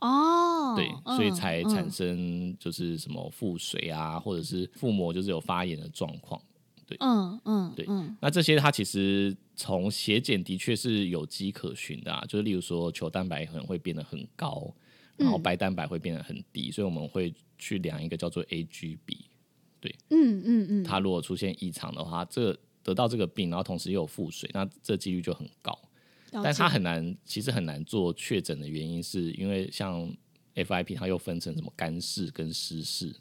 [0.00, 6.40] 哦，对，所以嗯才嗯产生就是什么腹水啊，或者是腹膜就是有发炎的状况。
[6.86, 14.72] 对嗯嗯对嗯那这些它其实从血检的确是有迹可循的啊，就是例如说球蛋白可能会变得很高，
[15.16, 18.98] 然后嗯白蛋白会变得很低，所以我们会去量一个叫做 AGB，
[19.80, 25.76] 对嗯嗯嗯，它如果出现异常的话，这得到这个病，然后同时又有腹水，那这几率就很高。
[26.32, 30.12] 了但它解很难，其实很难做确诊的原因，是因为像
[30.54, 33.14] FIP 它又分成什么干式跟湿式，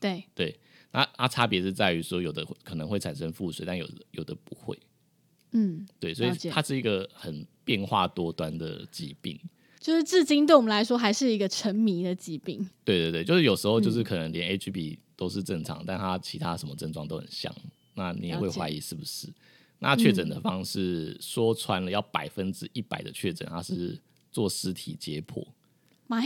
[0.00, 0.58] 对对，
[0.92, 4.78] 那它差别是在于说，有的会可能会产生腹水，但有的有的不会。
[5.52, 9.38] 嗯，对，所以它是一个很变化多端的疾病。
[9.78, 12.66] 就是至今对我们来说还是一个沉迷的疾病。
[12.84, 17.54] 对对对，就是有时候就是嗯可能连 HB 都是正常，但它其他什么症状都很像，
[17.94, 19.28] 那你也会怀疑是不是？
[19.78, 25.44] 那确诊的方式、说穿了要百分之一百的确诊，它是做尸体解剖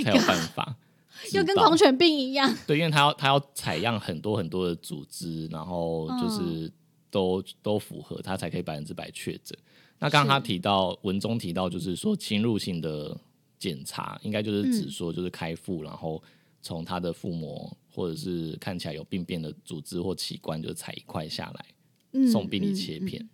[0.03, 0.77] 才有办法
[1.33, 2.55] 又跟狂犬病一样。
[2.67, 6.21] 对，因为他要他要采样很多很多的组织，然后嗯。
[6.21, 6.73] 就是
[7.11, 9.59] 都、都符合，他才可以百分之百确诊。
[9.99, 13.19] 那刚刚他提到文中提到，就是说侵入性的
[13.59, 14.91] 检查，应该就是指嗯。
[14.91, 16.23] 说就是开腹，然后
[16.61, 21.67] 从他的腹膜或者是看起来有病变的组织或器官，就采一块下来
[22.13, 23.27] 嗯送病理嗯切片，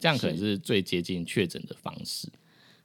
[0.00, 2.28] 这样可能是最接近确诊的方式。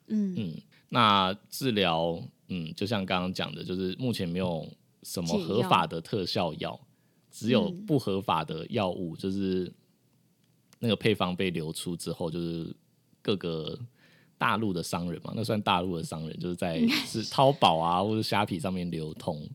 [0.08, 4.70] 嗯嗯，那治疗，嗯，就像刚刚讲的，就是目前没有
[5.02, 6.80] 什么合法的特效药，
[7.32, 9.74] 只有嗯不合法的药物，就是
[10.78, 12.76] 那个配方被流出之后，就是
[13.24, 13.80] 各个
[14.38, 19.50] 大陆的商人嘛，那算大陆的商人，就是在是淘宝啊或者虾皮上面流通，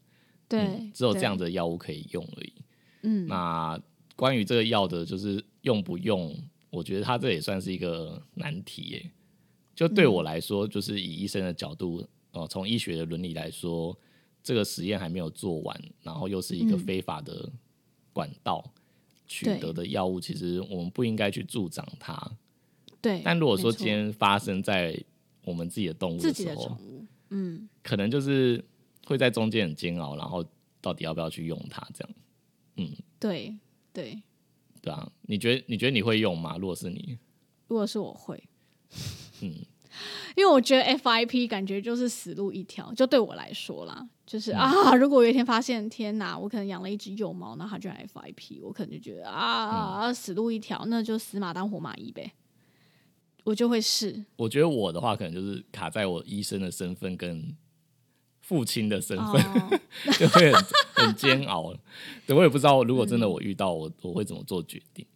[0.49, 1.45] 对嗯，只有这样的。
[1.45, 2.53] 的药物可以用而已。
[3.03, 3.81] 嗯，那
[4.17, 6.37] 关于这个药的，就是用不用，
[6.71, 9.11] 我觉得他这也算是一个难题耶。
[9.75, 13.99] 就对嗯我来说，就是以医生的角度，哦，从医学的伦理来说，
[14.43, 17.51] 这个实验还没有做完，然后又是一个非法的
[18.13, 18.73] 管道
[19.27, 22.31] 取得的药物，其实我们不应该去助长它。
[23.01, 25.03] 对，但如果说今天发生在
[25.45, 26.79] 我们自己的动物自己时候，
[27.31, 28.63] 嗯，可能就是
[29.07, 30.45] 会在中间很煎熬，然后
[30.83, 32.15] 到底要不要去用它，这样。
[32.77, 32.93] 嗯。
[33.19, 33.57] 对
[33.93, 34.23] 对，
[34.81, 35.11] 对啊？
[35.23, 36.57] 你觉得你觉得你会用吗？
[36.59, 37.19] 如果是你，
[37.67, 38.43] 如果是我会，
[39.43, 39.53] 嗯，
[40.37, 52.33] 因为我觉得 FIP 感觉就是死路一条，就对我来说啦，嗯就是、啊，如果有一天发现，天哪，我可能养了一只幼猫，那它居然 FIP，我可能就觉得啊，嗯死路一条，那就死马当活马医呗，
[53.45, 54.25] 我就会试。
[54.37, 57.57] 我觉得我的话，可能就是卡在我医生的身份跟
[58.51, 59.81] 父亲的身份，哦，
[60.19, 61.73] 就会很很煎熬。
[62.27, 65.07] 对，我也不知道，如果真的我遇到我，我会怎么做决定。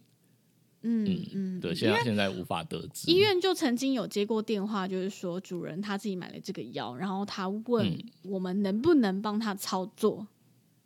[0.83, 3.11] 嗯嗯，对，现在现在无法得知。
[3.11, 10.25] 医院就曾经有接过电话，就是说主人他自己买了这个药，然后他问嗯我们能不能帮他操作。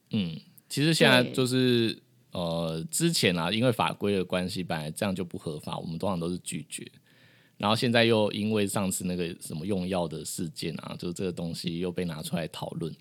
[0.10, 0.36] 嗯，
[0.68, 6.92] 其实现在就是呃，之前啊，因为法规的关系，本来这样就不合法，我们通常都是拒绝。
[7.60, 12.92] 然后现在又因为上次那个什么用药的事件啊，就这个东西又被拿出来讨论，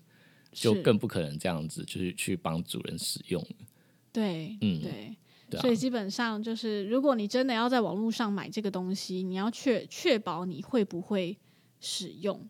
[0.51, 3.43] 就更不可能这样子就是去帮主人使用。
[4.11, 5.17] 对，嗯对。
[5.49, 11.35] 对啊所以基本上就是，如果你真的要在网络上买这个东西，你要确确保你会不会
[11.79, 12.47] 使用。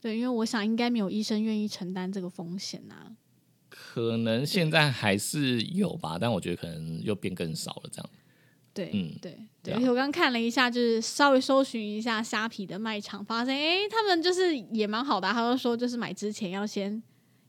[0.00, 3.16] 对，因为我想应该没有医生愿意承担这个风险啊。
[3.68, 7.90] 可能现在还是有吧，但我觉得可能又变更少了。
[7.90, 8.10] 这样，
[8.74, 17.02] 对，嗯对而且我刚刚看了一下，就是稍微搜寻一下虾皮的卖场，发现哎、诶他们就是也蛮好的啊、他就说就是买之前要先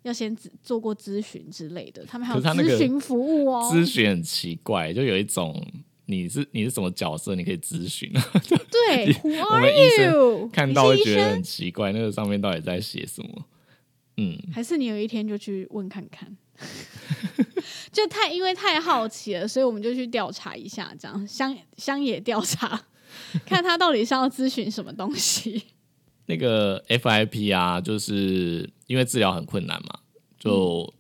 [0.04, 3.70] 要先咨做过咨询之类的，他们还有咨询服务哦。
[3.74, 5.62] 咨询很奇怪，就有一种
[6.06, 8.10] 你是你是什么角色，你可以咨询，
[8.72, 10.48] 对， Who are you？
[10.54, 13.46] 看到觉得很奇怪，那个上面到底在写什么？
[14.18, 16.36] 嗯，还是你有一天就去问看看？
[17.92, 22.86] 就太因为太好奇了，所以我们就去调查一下，这样乡乡野调查，
[23.46, 25.64] 看他到底是要咨询什么东西。
[26.28, 30.00] 那个 FIP 啊，就是因为治疗很困难嘛，
[30.40, 30.92] 就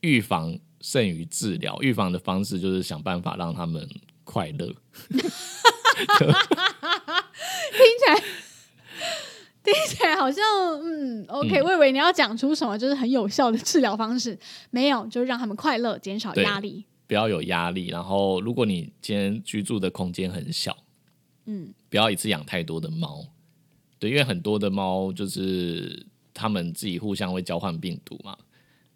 [0.00, 1.76] 预防胜于治疗。
[1.80, 3.88] 预防的方式就是想办法让他们
[4.24, 4.72] 快乐。
[5.08, 5.18] 听
[7.98, 8.22] 起来，
[9.62, 10.42] 听起来好像
[10.82, 14.38] 嗯，OK，、嗯我以为你要讲出什么就是很有效的治疗方式，
[14.70, 16.84] 没有，就是让他们快乐，减少对压力。
[17.06, 17.88] 不要有压力。
[17.88, 20.76] 然后，如果你今天居住的空间很小，
[21.46, 23.26] 嗯，不要一次养太多的猫。
[23.98, 28.36] 对，因为很多的猫就是他们自己互相会交换病毒嘛，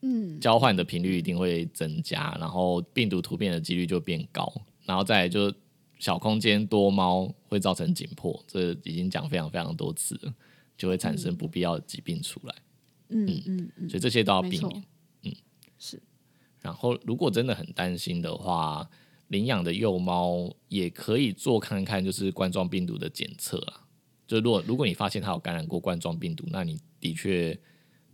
[0.00, 4.50] 嗯，交换的频率一定会增加，然后病毒突变的几率就变高，
[4.86, 5.52] 然后再来就
[5.98, 10.32] 小空间多猫会造成紧迫，这已经讲非常非常多次了，
[10.76, 12.54] 就会产生不必要的疾病出来，
[13.08, 14.84] 嗯嗯嗯，所以这些都要避免。，
[15.22, 15.32] 嗯
[15.78, 16.02] 是
[16.60, 18.88] 然后，如果真的很担心的话，
[19.28, 23.86] 领养的幼猫也可以做看看，就是冠状病毒的检测啊。
[24.26, 27.58] 就如果如果你发现它有感染过冠状病毒，那你的确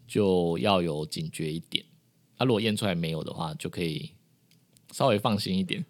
[0.08, 1.84] 就要有警觉一点。
[2.38, 4.10] 那、如果验出来没有的话，就可以
[4.90, 5.84] 稍微放心一点。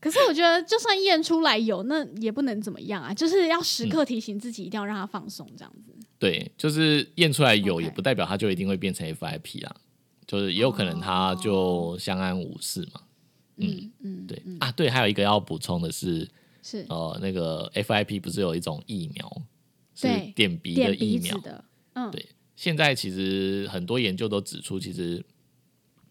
[0.00, 5.92] 可是我觉得，就算验出来有，那也不能怎么样啊，就是要时嗯刻提醒自己，一定要让它放松，这样子。
[6.18, 9.74] 对，就是验出来有也不代表它就一定会变成 FIP 啦，
[10.26, 13.00] 就是也有可能它就相安无事嘛。
[13.56, 16.26] 嗯嗯，对、啊，对，还有一个要补充的是，
[16.62, 19.42] 是呃，那个 FIP 不是有一种疫苗
[19.94, 21.36] 是对点鼻的疫苗？
[21.38, 25.22] 的，嗯，对现在其实很多研究都指出，其实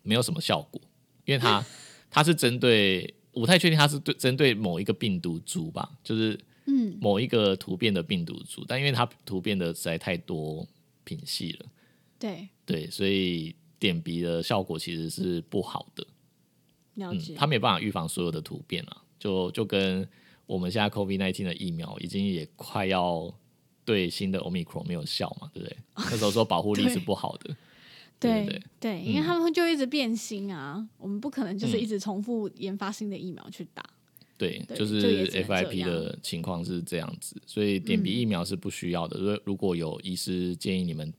[0.04, 0.80] 没有什么效果，
[1.25, 1.65] 因为它
[2.12, 6.97] 它是针对，我不太确定它是对针对某一个病毒株吧，就是嗯。
[6.99, 10.67] 某一个突变的病毒株，但因为它突变的实在太多
[11.06, 11.65] 品系了，
[12.19, 16.06] 对，对，所以点鼻的效果其实是不好的。
[16.95, 20.06] 嗯了解，，它没有办法预防所有的突变啊，就就跟
[20.46, 23.33] 我们现在 COVID 1 9的疫苗已经也快要
[23.85, 25.77] 对新的 Omicron 没有效嘛，对不对？
[25.96, 27.56] 那时候说保护力是 不好的，
[28.20, 33.84] 对对因为嗯他们就一直变新啊，我们不可能就是嗯一直重复研发新的疫苗去打。
[34.38, 39.20] 对，对就就也只能这 FIP 的情况是这样子，所以点鼻疫苗是不需要的。
[39.20, 41.13] 如果如果有医师建议你们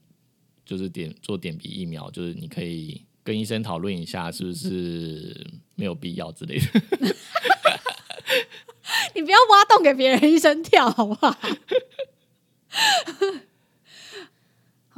[0.65, 5.47] 就是点做点鼻疫苗，就是你可以跟医生讨论一下，是不是
[5.77, 6.67] 没有必要之类的。
[9.15, 11.37] 你不要挖洞给别人医生跳，好不好？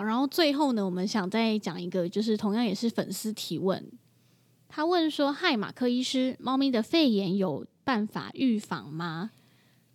[0.05, 3.91] 然后最后呢，我们想再讲一个，就是同样也是粉丝提问，
[4.69, 9.31] 他问说：“嗨，马克医师，猫咪的肺炎有办法预防吗？”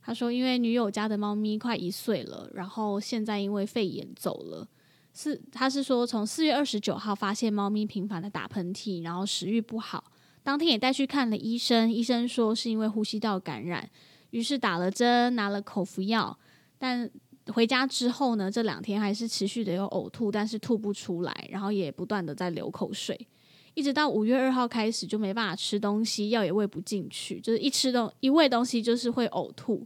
[0.01, 4.68] 他说：“因为女友家的猫咪快一岁了，然后现在因为肺炎走了，
[5.14, 10.05] 是他是说从四月二十九号发现猫咪频繁的打喷嚏，然后食欲不好，
[10.43, 13.89] 当天也带去看了医生，医生说是因为呼吸道感染，
[14.30, 16.38] 于是打了针，拿了口服药，
[16.78, 17.10] 但
[17.54, 23.28] 回家之后呢，这两天还是持续的有呕吐，但是吐不出来，然后也不断的在流口水，
[23.74, 29.86] 一直到五月二号开始就没办法吃东西，药也喂不进去，就是一吃东一喂东西就是会呕吐。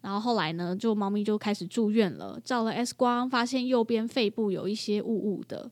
[0.00, 5.70] 然后后来呢，就猫咪就开始住院了，照了 X 光，发现右边肺部有一些雾雾的。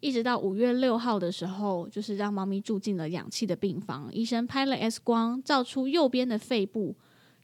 [0.00, 6.94] 一直到五月六号的时候，就是让猫咪住进了氧气的病房，医生拍了 X 光，照出右边的肺部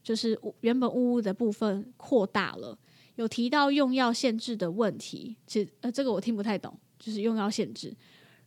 [0.03, 2.77] 就是原本雾雾的部分扩大了。
[3.21, 7.95] 有提到用药限制的问题，其实呃这个我听不太懂，就是用药限制。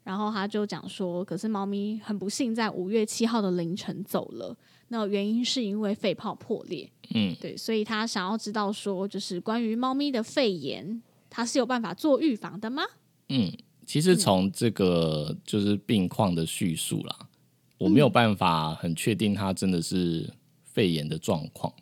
[0.02, 4.54] 然后他就讲说，可是猫咪很不幸在五月七号的凌晨走了。
[4.88, 12.82] 那原因是因为肺泡破裂，嗯，对，所以他想要知道说，就是关于猫咪的肺炎，它是有办法做预防的吗？
[13.30, 13.50] 嗯，
[13.86, 17.28] 其实从这个就是病况的叙述啦，
[17.78, 20.30] 我没有办法很确定它真的是
[20.64, 21.72] 肺炎的状况。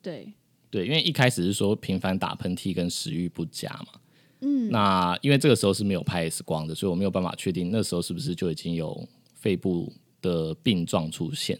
[0.00, 0.32] 对，
[0.70, 4.00] 对，因为一开始是说频繁打喷嚏跟食欲不佳嘛，
[4.40, 11.58] 嗯，那因为这个时候是没有拍 X 光的，所以我没有办法确定那时候是不是就已经有肺部的病状出现。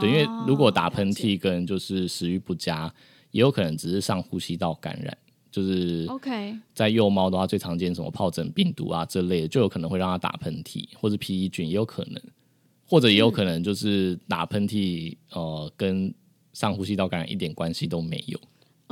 [0.00, 2.92] 对，因为如果打喷嚏跟就是食欲不佳，
[3.30, 5.16] 也有可能只是上呼吸道感染。
[5.50, 12.22] 就是 OK，在幼猫的话，最常见什么疱疹病毒啊这类的，就有可能会让它打喷嚏，或者皮衣菌也有可能，
[12.86, 16.14] 或者也有可能就是打喷嚏，呃，跟
[16.58, 18.40] 上呼吸道感染一点关系都没有，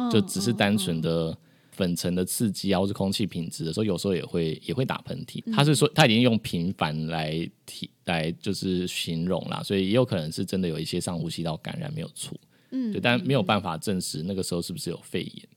[0.09, 1.37] 就只是单纯的
[1.73, 5.43] 粉尘的刺激啊，或是空气品质的时候，有时候也会也会打喷嚏。
[5.53, 12.39] 他是说他已经用频繁来提来就是形容啦，所以也有可能是真的有一些上呼吸道感染没有错，
[12.71, 15.49] 嗯，对，但没有办法证实那个时候是不是有肺炎。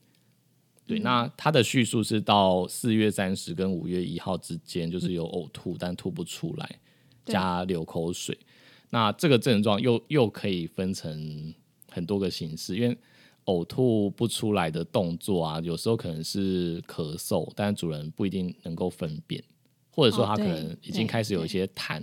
[0.88, 6.68] 对，那他的叙述是到四月三十跟五月一号之间，就是有呕吐，但吐不出来，
[7.24, 8.36] 加流口水。
[8.92, 11.54] 那这个症状又又可以分成
[11.90, 12.96] 很多个形式，因为
[13.46, 19.42] 呕吐不出来的动作啊，有时候可能是咳嗽，但主人不一定能够分辨，
[19.90, 22.02] 或者说他可能已经开始有一些痰。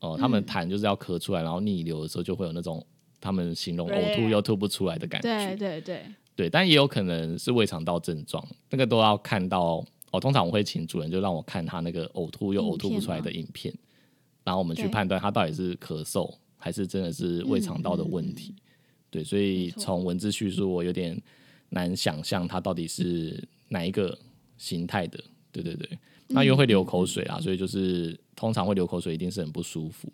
[0.00, 2.84] 哦，他们痰就是要咳出来，然后逆流的时候就会有那种
[3.18, 5.28] 他们形容呕吐又吐不出来的感觉。
[5.28, 6.04] 对对对。
[6.34, 10.20] 对，但也有可能是胃肠道症状，那个都要看到哦。
[10.20, 13.74] 通常我会请主人就让我看他那个呕吐又呕吐不出来的影片，
[14.44, 18.54] 然后我们去判断他到底是咳嗽还是真的是胃肠道的问题。
[19.16, 21.20] 对，所以从文字叙述我有点
[21.70, 24.16] 难想象它到底是哪一个
[24.58, 25.18] 形态的。
[25.50, 25.98] 对对对，
[26.28, 30.12] 那因为会流口水啊，所以就是通常会流口水一定是很不舒服。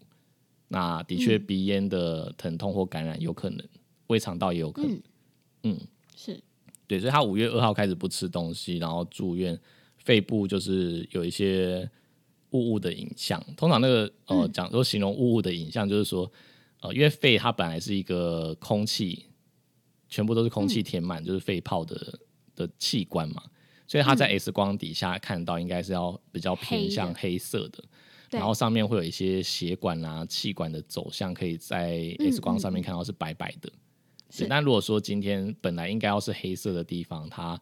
[0.68, 3.66] 那的确鼻咽的疼痛或感染有可能，
[4.06, 5.02] 胃肠道也有可能，
[5.64, 5.80] 嗯。
[6.14, 6.40] 是
[6.86, 9.58] 对，所以他五月二号开始不吃东西，然后住院，
[9.96, 11.88] 肺部就是有一些
[12.50, 13.42] 雾雾的影像。
[13.56, 16.30] 通常那个呃讲说形容雾雾的影像，就是说
[16.82, 19.26] 呃，因为肺它本来是一个空气，
[20.08, 22.18] 全部都是空气填满，就是肺泡的
[22.54, 23.42] 的器官嘛，
[23.86, 27.82] 所以它在 X 光底下看到应该是要比较偏向黑色的，
[28.30, 33.72] 然后上面会有一些血管啊、气管的走向，可以在 X 光上面看到是白白的。
[34.28, 37.60] 是，但如果说今天本来应该要是黑色的地方，它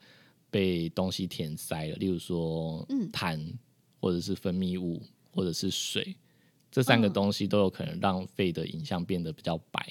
[0.51, 3.39] 被东西填塞了，例如说痰，
[4.01, 5.03] 或者是分泌物，
[5.33, 6.16] 或者是水，
[6.71, 9.87] 这三个东西都有可能让肺的影像变得比较白。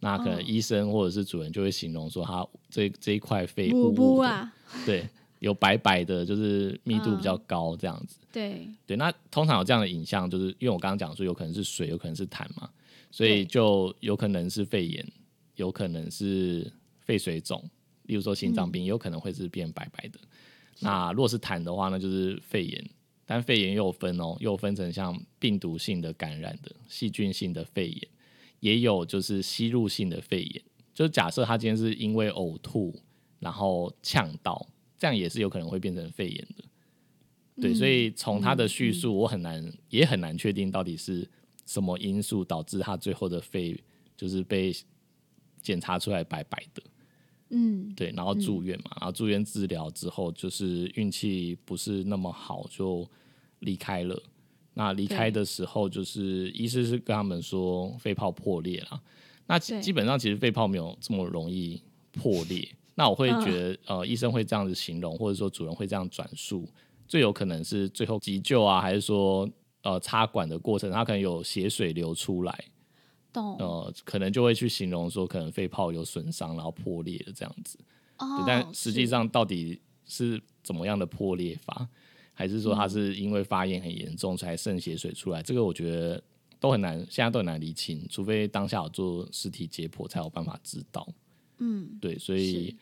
[0.00, 4.52] 那可能医生或者是主人就会形容说，他这这一块肺雾雾啊，
[4.86, 5.08] 对，
[5.40, 8.18] 有白白的，就是密度比较高这样子。
[8.32, 12.70] 对对，那通常有这样的影像，就是因为我刚刚讲说有可能是水，有可能是痰嘛，
[13.10, 15.04] 所以就有可能是肺炎。
[15.56, 17.60] 有可能是肺水肿，
[18.04, 20.20] 例如说心脏病，有可能会是变白白的。
[20.78, 22.90] 那如果是痰的话，那就是肺炎。
[23.30, 28.08] 但肺炎又分哦，又分成像病毒性的感染的、细菌性的肺炎，
[28.60, 30.62] 也有就是吸入性的肺炎。
[30.94, 32.98] 就假设他今天是因为呕吐
[33.38, 34.66] 然后呛到，
[34.96, 36.64] 这样也是有可能会变成肺炎的。
[37.60, 41.28] 对，所以从他的叙述，我很难也很难确定到底是
[41.66, 43.78] 什么因素导致他最后的肺
[44.16, 44.74] 就是被。
[45.60, 46.80] 检查出来白白的，
[47.50, 53.08] 嗯，对，然后住院嘛，然后住院治疗之后，就是运气不是那么好，就
[53.60, 54.22] 离开了。
[54.74, 59.00] 那离开的时候，就是医师是跟他们说肺泡破裂了。
[59.46, 61.82] 那基本上其实肺泡没有这么容易
[62.12, 62.68] 破裂。
[62.94, 66.68] 那我会觉得，呃，医生会这样子形容，或者说主人会这样转述，
[67.06, 69.48] 最有可能是最后急救啊，还是说
[69.82, 72.64] 呃插管的过程，他可能有血水流出来。
[73.40, 77.78] 呃，可能就会去形容说，可能肺泡有损伤，然后破裂了这样子。
[78.18, 81.88] 哦，但实际上到底是怎么样的破裂法？
[82.34, 85.42] 还是说它是因为发炎很严重才渗血水出来？
[85.42, 86.22] 这个我觉得
[86.60, 91.06] 都很难，现在都很难理清，除非当下有做尸体解剖才有办法知道。
[91.58, 92.76] 嗯，对，所以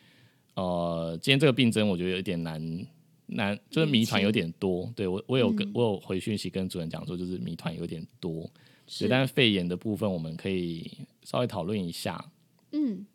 [0.55, 2.87] 呃，今天这个病症我觉得有点难
[3.25, 4.93] 难，就是谜团有点多。
[4.95, 8.51] 对我，我有跟、我有回讯息跟主任讲说，就是谜团有点多。
[8.87, 10.91] 对，是，但是肺炎的部分我们可以
[11.23, 12.33] 稍微讨论一下。
[12.73, 13.07] 嗯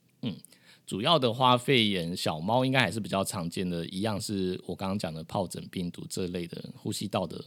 [0.85, 7.41] 主要的话，肺炎小猫应该还是比较常见的，一样是我刚刚讲的疱疹病毒这类的呼吸道的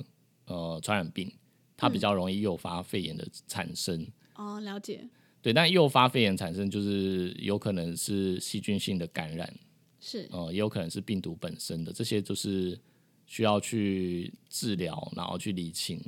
[0.47, 1.31] 呃传染病，
[1.77, 4.07] 它比较容易诱发肺炎的产生。
[4.37, 5.07] 哦，了解，
[5.43, 9.53] 对，但诱发肺炎产生就是有可能是细菌性的感染，
[10.01, 12.81] 是，呃，也有可能是病毒本身的，这些就是
[13.27, 16.01] 需要去治疗，然后去理清。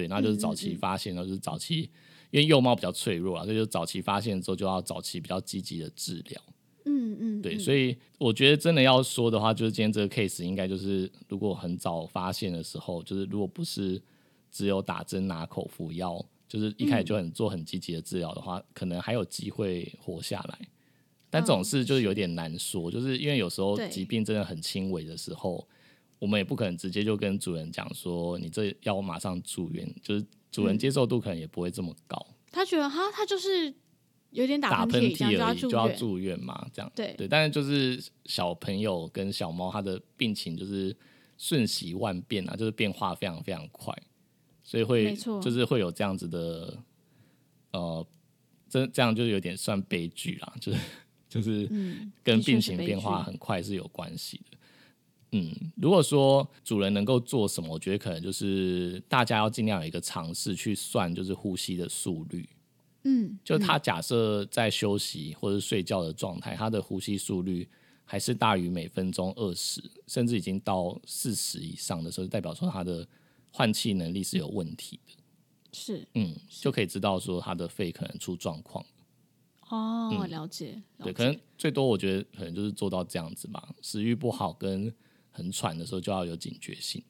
[0.00, 1.90] 对，那就是早期发现，然后就是早期，
[2.30, 6.40] 因为幼猫比较脆弱啊，所以就早期发现之后就要早期比较积极的治疗。
[6.86, 7.60] 嗯嗯，对，嗯。
[7.60, 14.00] 所以我觉得真的要说的话，就是今天这个 case 应该就是，如果很早发现的时候，就是如果不是
[14.50, 20.58] 只有打针拿口服药，就是一开始就很做很积极的治疗的话，可能还有机会活下来。
[21.32, 22.12] 但这种嗯事就是有。
[22.12, 25.64] 点难说，就是因为有时候疾病真的很轻微的时候，
[26.20, 30.66] 我们也不可能直接就跟主人讲说你这要马上住院，就是主嗯。
[30.68, 33.74] 人接受度可能也不会这么高，他觉得哈，他就是
[34.30, 36.92] 有点打喷喷嚏，而已就要住院，嘛，这样。
[36.94, 40.96] 对对，但是就是小朋友跟小猫，它的病情就是
[41.36, 43.92] 瞬息万变啊，就是变化非常非常快，
[44.62, 46.78] 所以会没错就是会有这样子的，
[47.72, 48.06] 呃，
[48.68, 50.78] 这这样就是有点算悲剧啦，就是
[51.28, 54.56] 就是嗯，跟病情变化很快是有关系的。
[54.56, 54.58] 嗯，
[55.76, 62.48] 如果说主人能够做什么，我觉得可能就是大家要尽量有一个尝试去算，就是呼吸的速率。
[63.04, 67.66] 嗯，就他假设在休息或者睡觉的状态，他的呼吸速率
[68.04, 73.06] 还是大于每分钟二十，甚至已经到四十以上的时候，代表说他的
[73.50, 75.14] 换气能力是有问题的。
[75.72, 78.84] 是嗯，就可以知道说他的肺可能出状况。
[79.68, 83.72] 哦，了解，对，可能最多我觉得可能就是做到这样子吧。
[83.80, 84.92] 食欲不好跟
[85.40, 87.02] 很喘的时候就要有警觉性。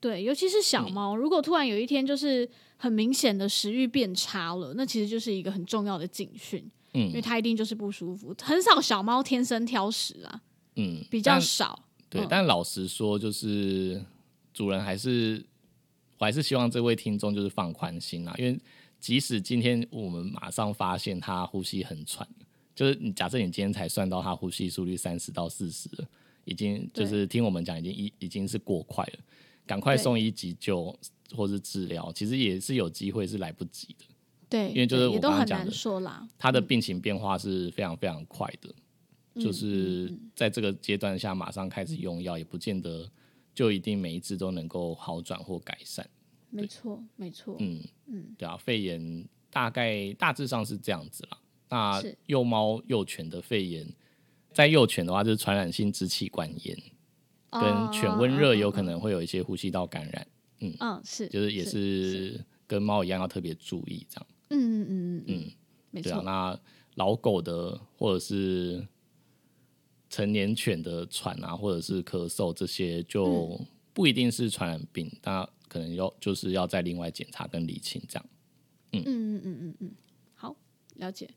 [0.00, 6.60] 对，尤其是小猫，如果突然有一天就是很明显的食欲变差了，那其实就是一个很重要的警讯，
[6.94, 8.34] 嗯因为嗯它一定就是不舒服。
[8.42, 10.42] 很少小猫天生挑食啊，
[10.74, 11.84] 嗯，比较少。
[12.08, 14.04] 对，嗯但老实说，就是
[14.52, 15.44] 主人还是，
[16.18, 18.58] 我还是希望这位听众就是放宽心啊，因为
[19.00, 22.26] 即使今天我们马上发现它呼吸很喘，
[22.74, 26.08] 就是你假设你今天才算到它呼吸速率三十到四十了，
[26.48, 29.18] 已经就是听我们讲已经已已经是过快了，
[29.66, 30.96] 赶快送医急救
[31.36, 34.04] 或是治疗，其实也是有机会是来不及的。
[34.48, 36.26] 对，因为就是我刚刚讲的说啦。
[36.38, 38.74] 他的病情变化是非常非常快的，
[39.34, 43.06] 嗯就是在这个阶段下马上开始用药，也不见得
[43.54, 46.08] 就一定每一次都能够好转或改善。
[46.48, 47.56] 没错，没错。
[47.58, 51.38] 嗯嗯，对啊，肺炎大概大致上是这样子啦。
[51.68, 53.86] 那是幼猫、幼犬的肺炎，
[54.58, 56.76] 在幼犬的话就是传染性支气管炎，
[57.52, 60.26] 跟哦犬温热有可嗯能会有一些呼吸道感染，
[60.58, 64.26] 嗯嗯是，就是也是跟猫一样要特别注意这样。
[64.48, 65.52] 嗯嗯嗯嗯
[65.92, 66.20] 没错。
[66.22, 66.58] 那
[66.96, 68.84] 老狗的或者是
[70.10, 78.26] 成年犬的喘啊，或者是咳嗽这些，就嗯不一定是传染病，那可能要就是要再另外检查跟理清这样。
[78.90, 79.90] 嗯嗯嗯嗯嗯，
[80.34, 80.56] 好，
[80.96, 81.30] 了解。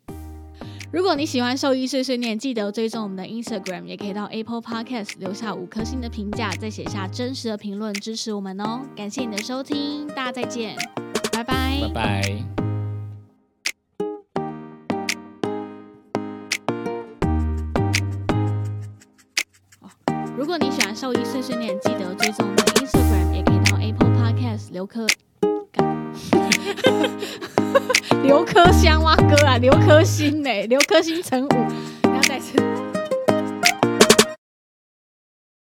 [0.93, 8.81] 如果你喜欢兽医碎碎念，记得追踪我们的 Instagram，也可以到 Apple Podcast 留下五颗星的评价，再写下真实的评论支持我们哦。
[8.93, 10.75] 感谢你的收听，大家再见，
[11.31, 12.21] 拜拜拜拜。
[20.37, 25.07] 如果你喜欢兽医碎碎念，记得追踪我们的 Instagram，也可以到 Apple Podcast 留颗
[28.23, 30.49] 刘科香哇，哥啊，刘科欣呢？
[30.67, 31.55] 刘科欣成五，
[32.03, 32.80] 然后再。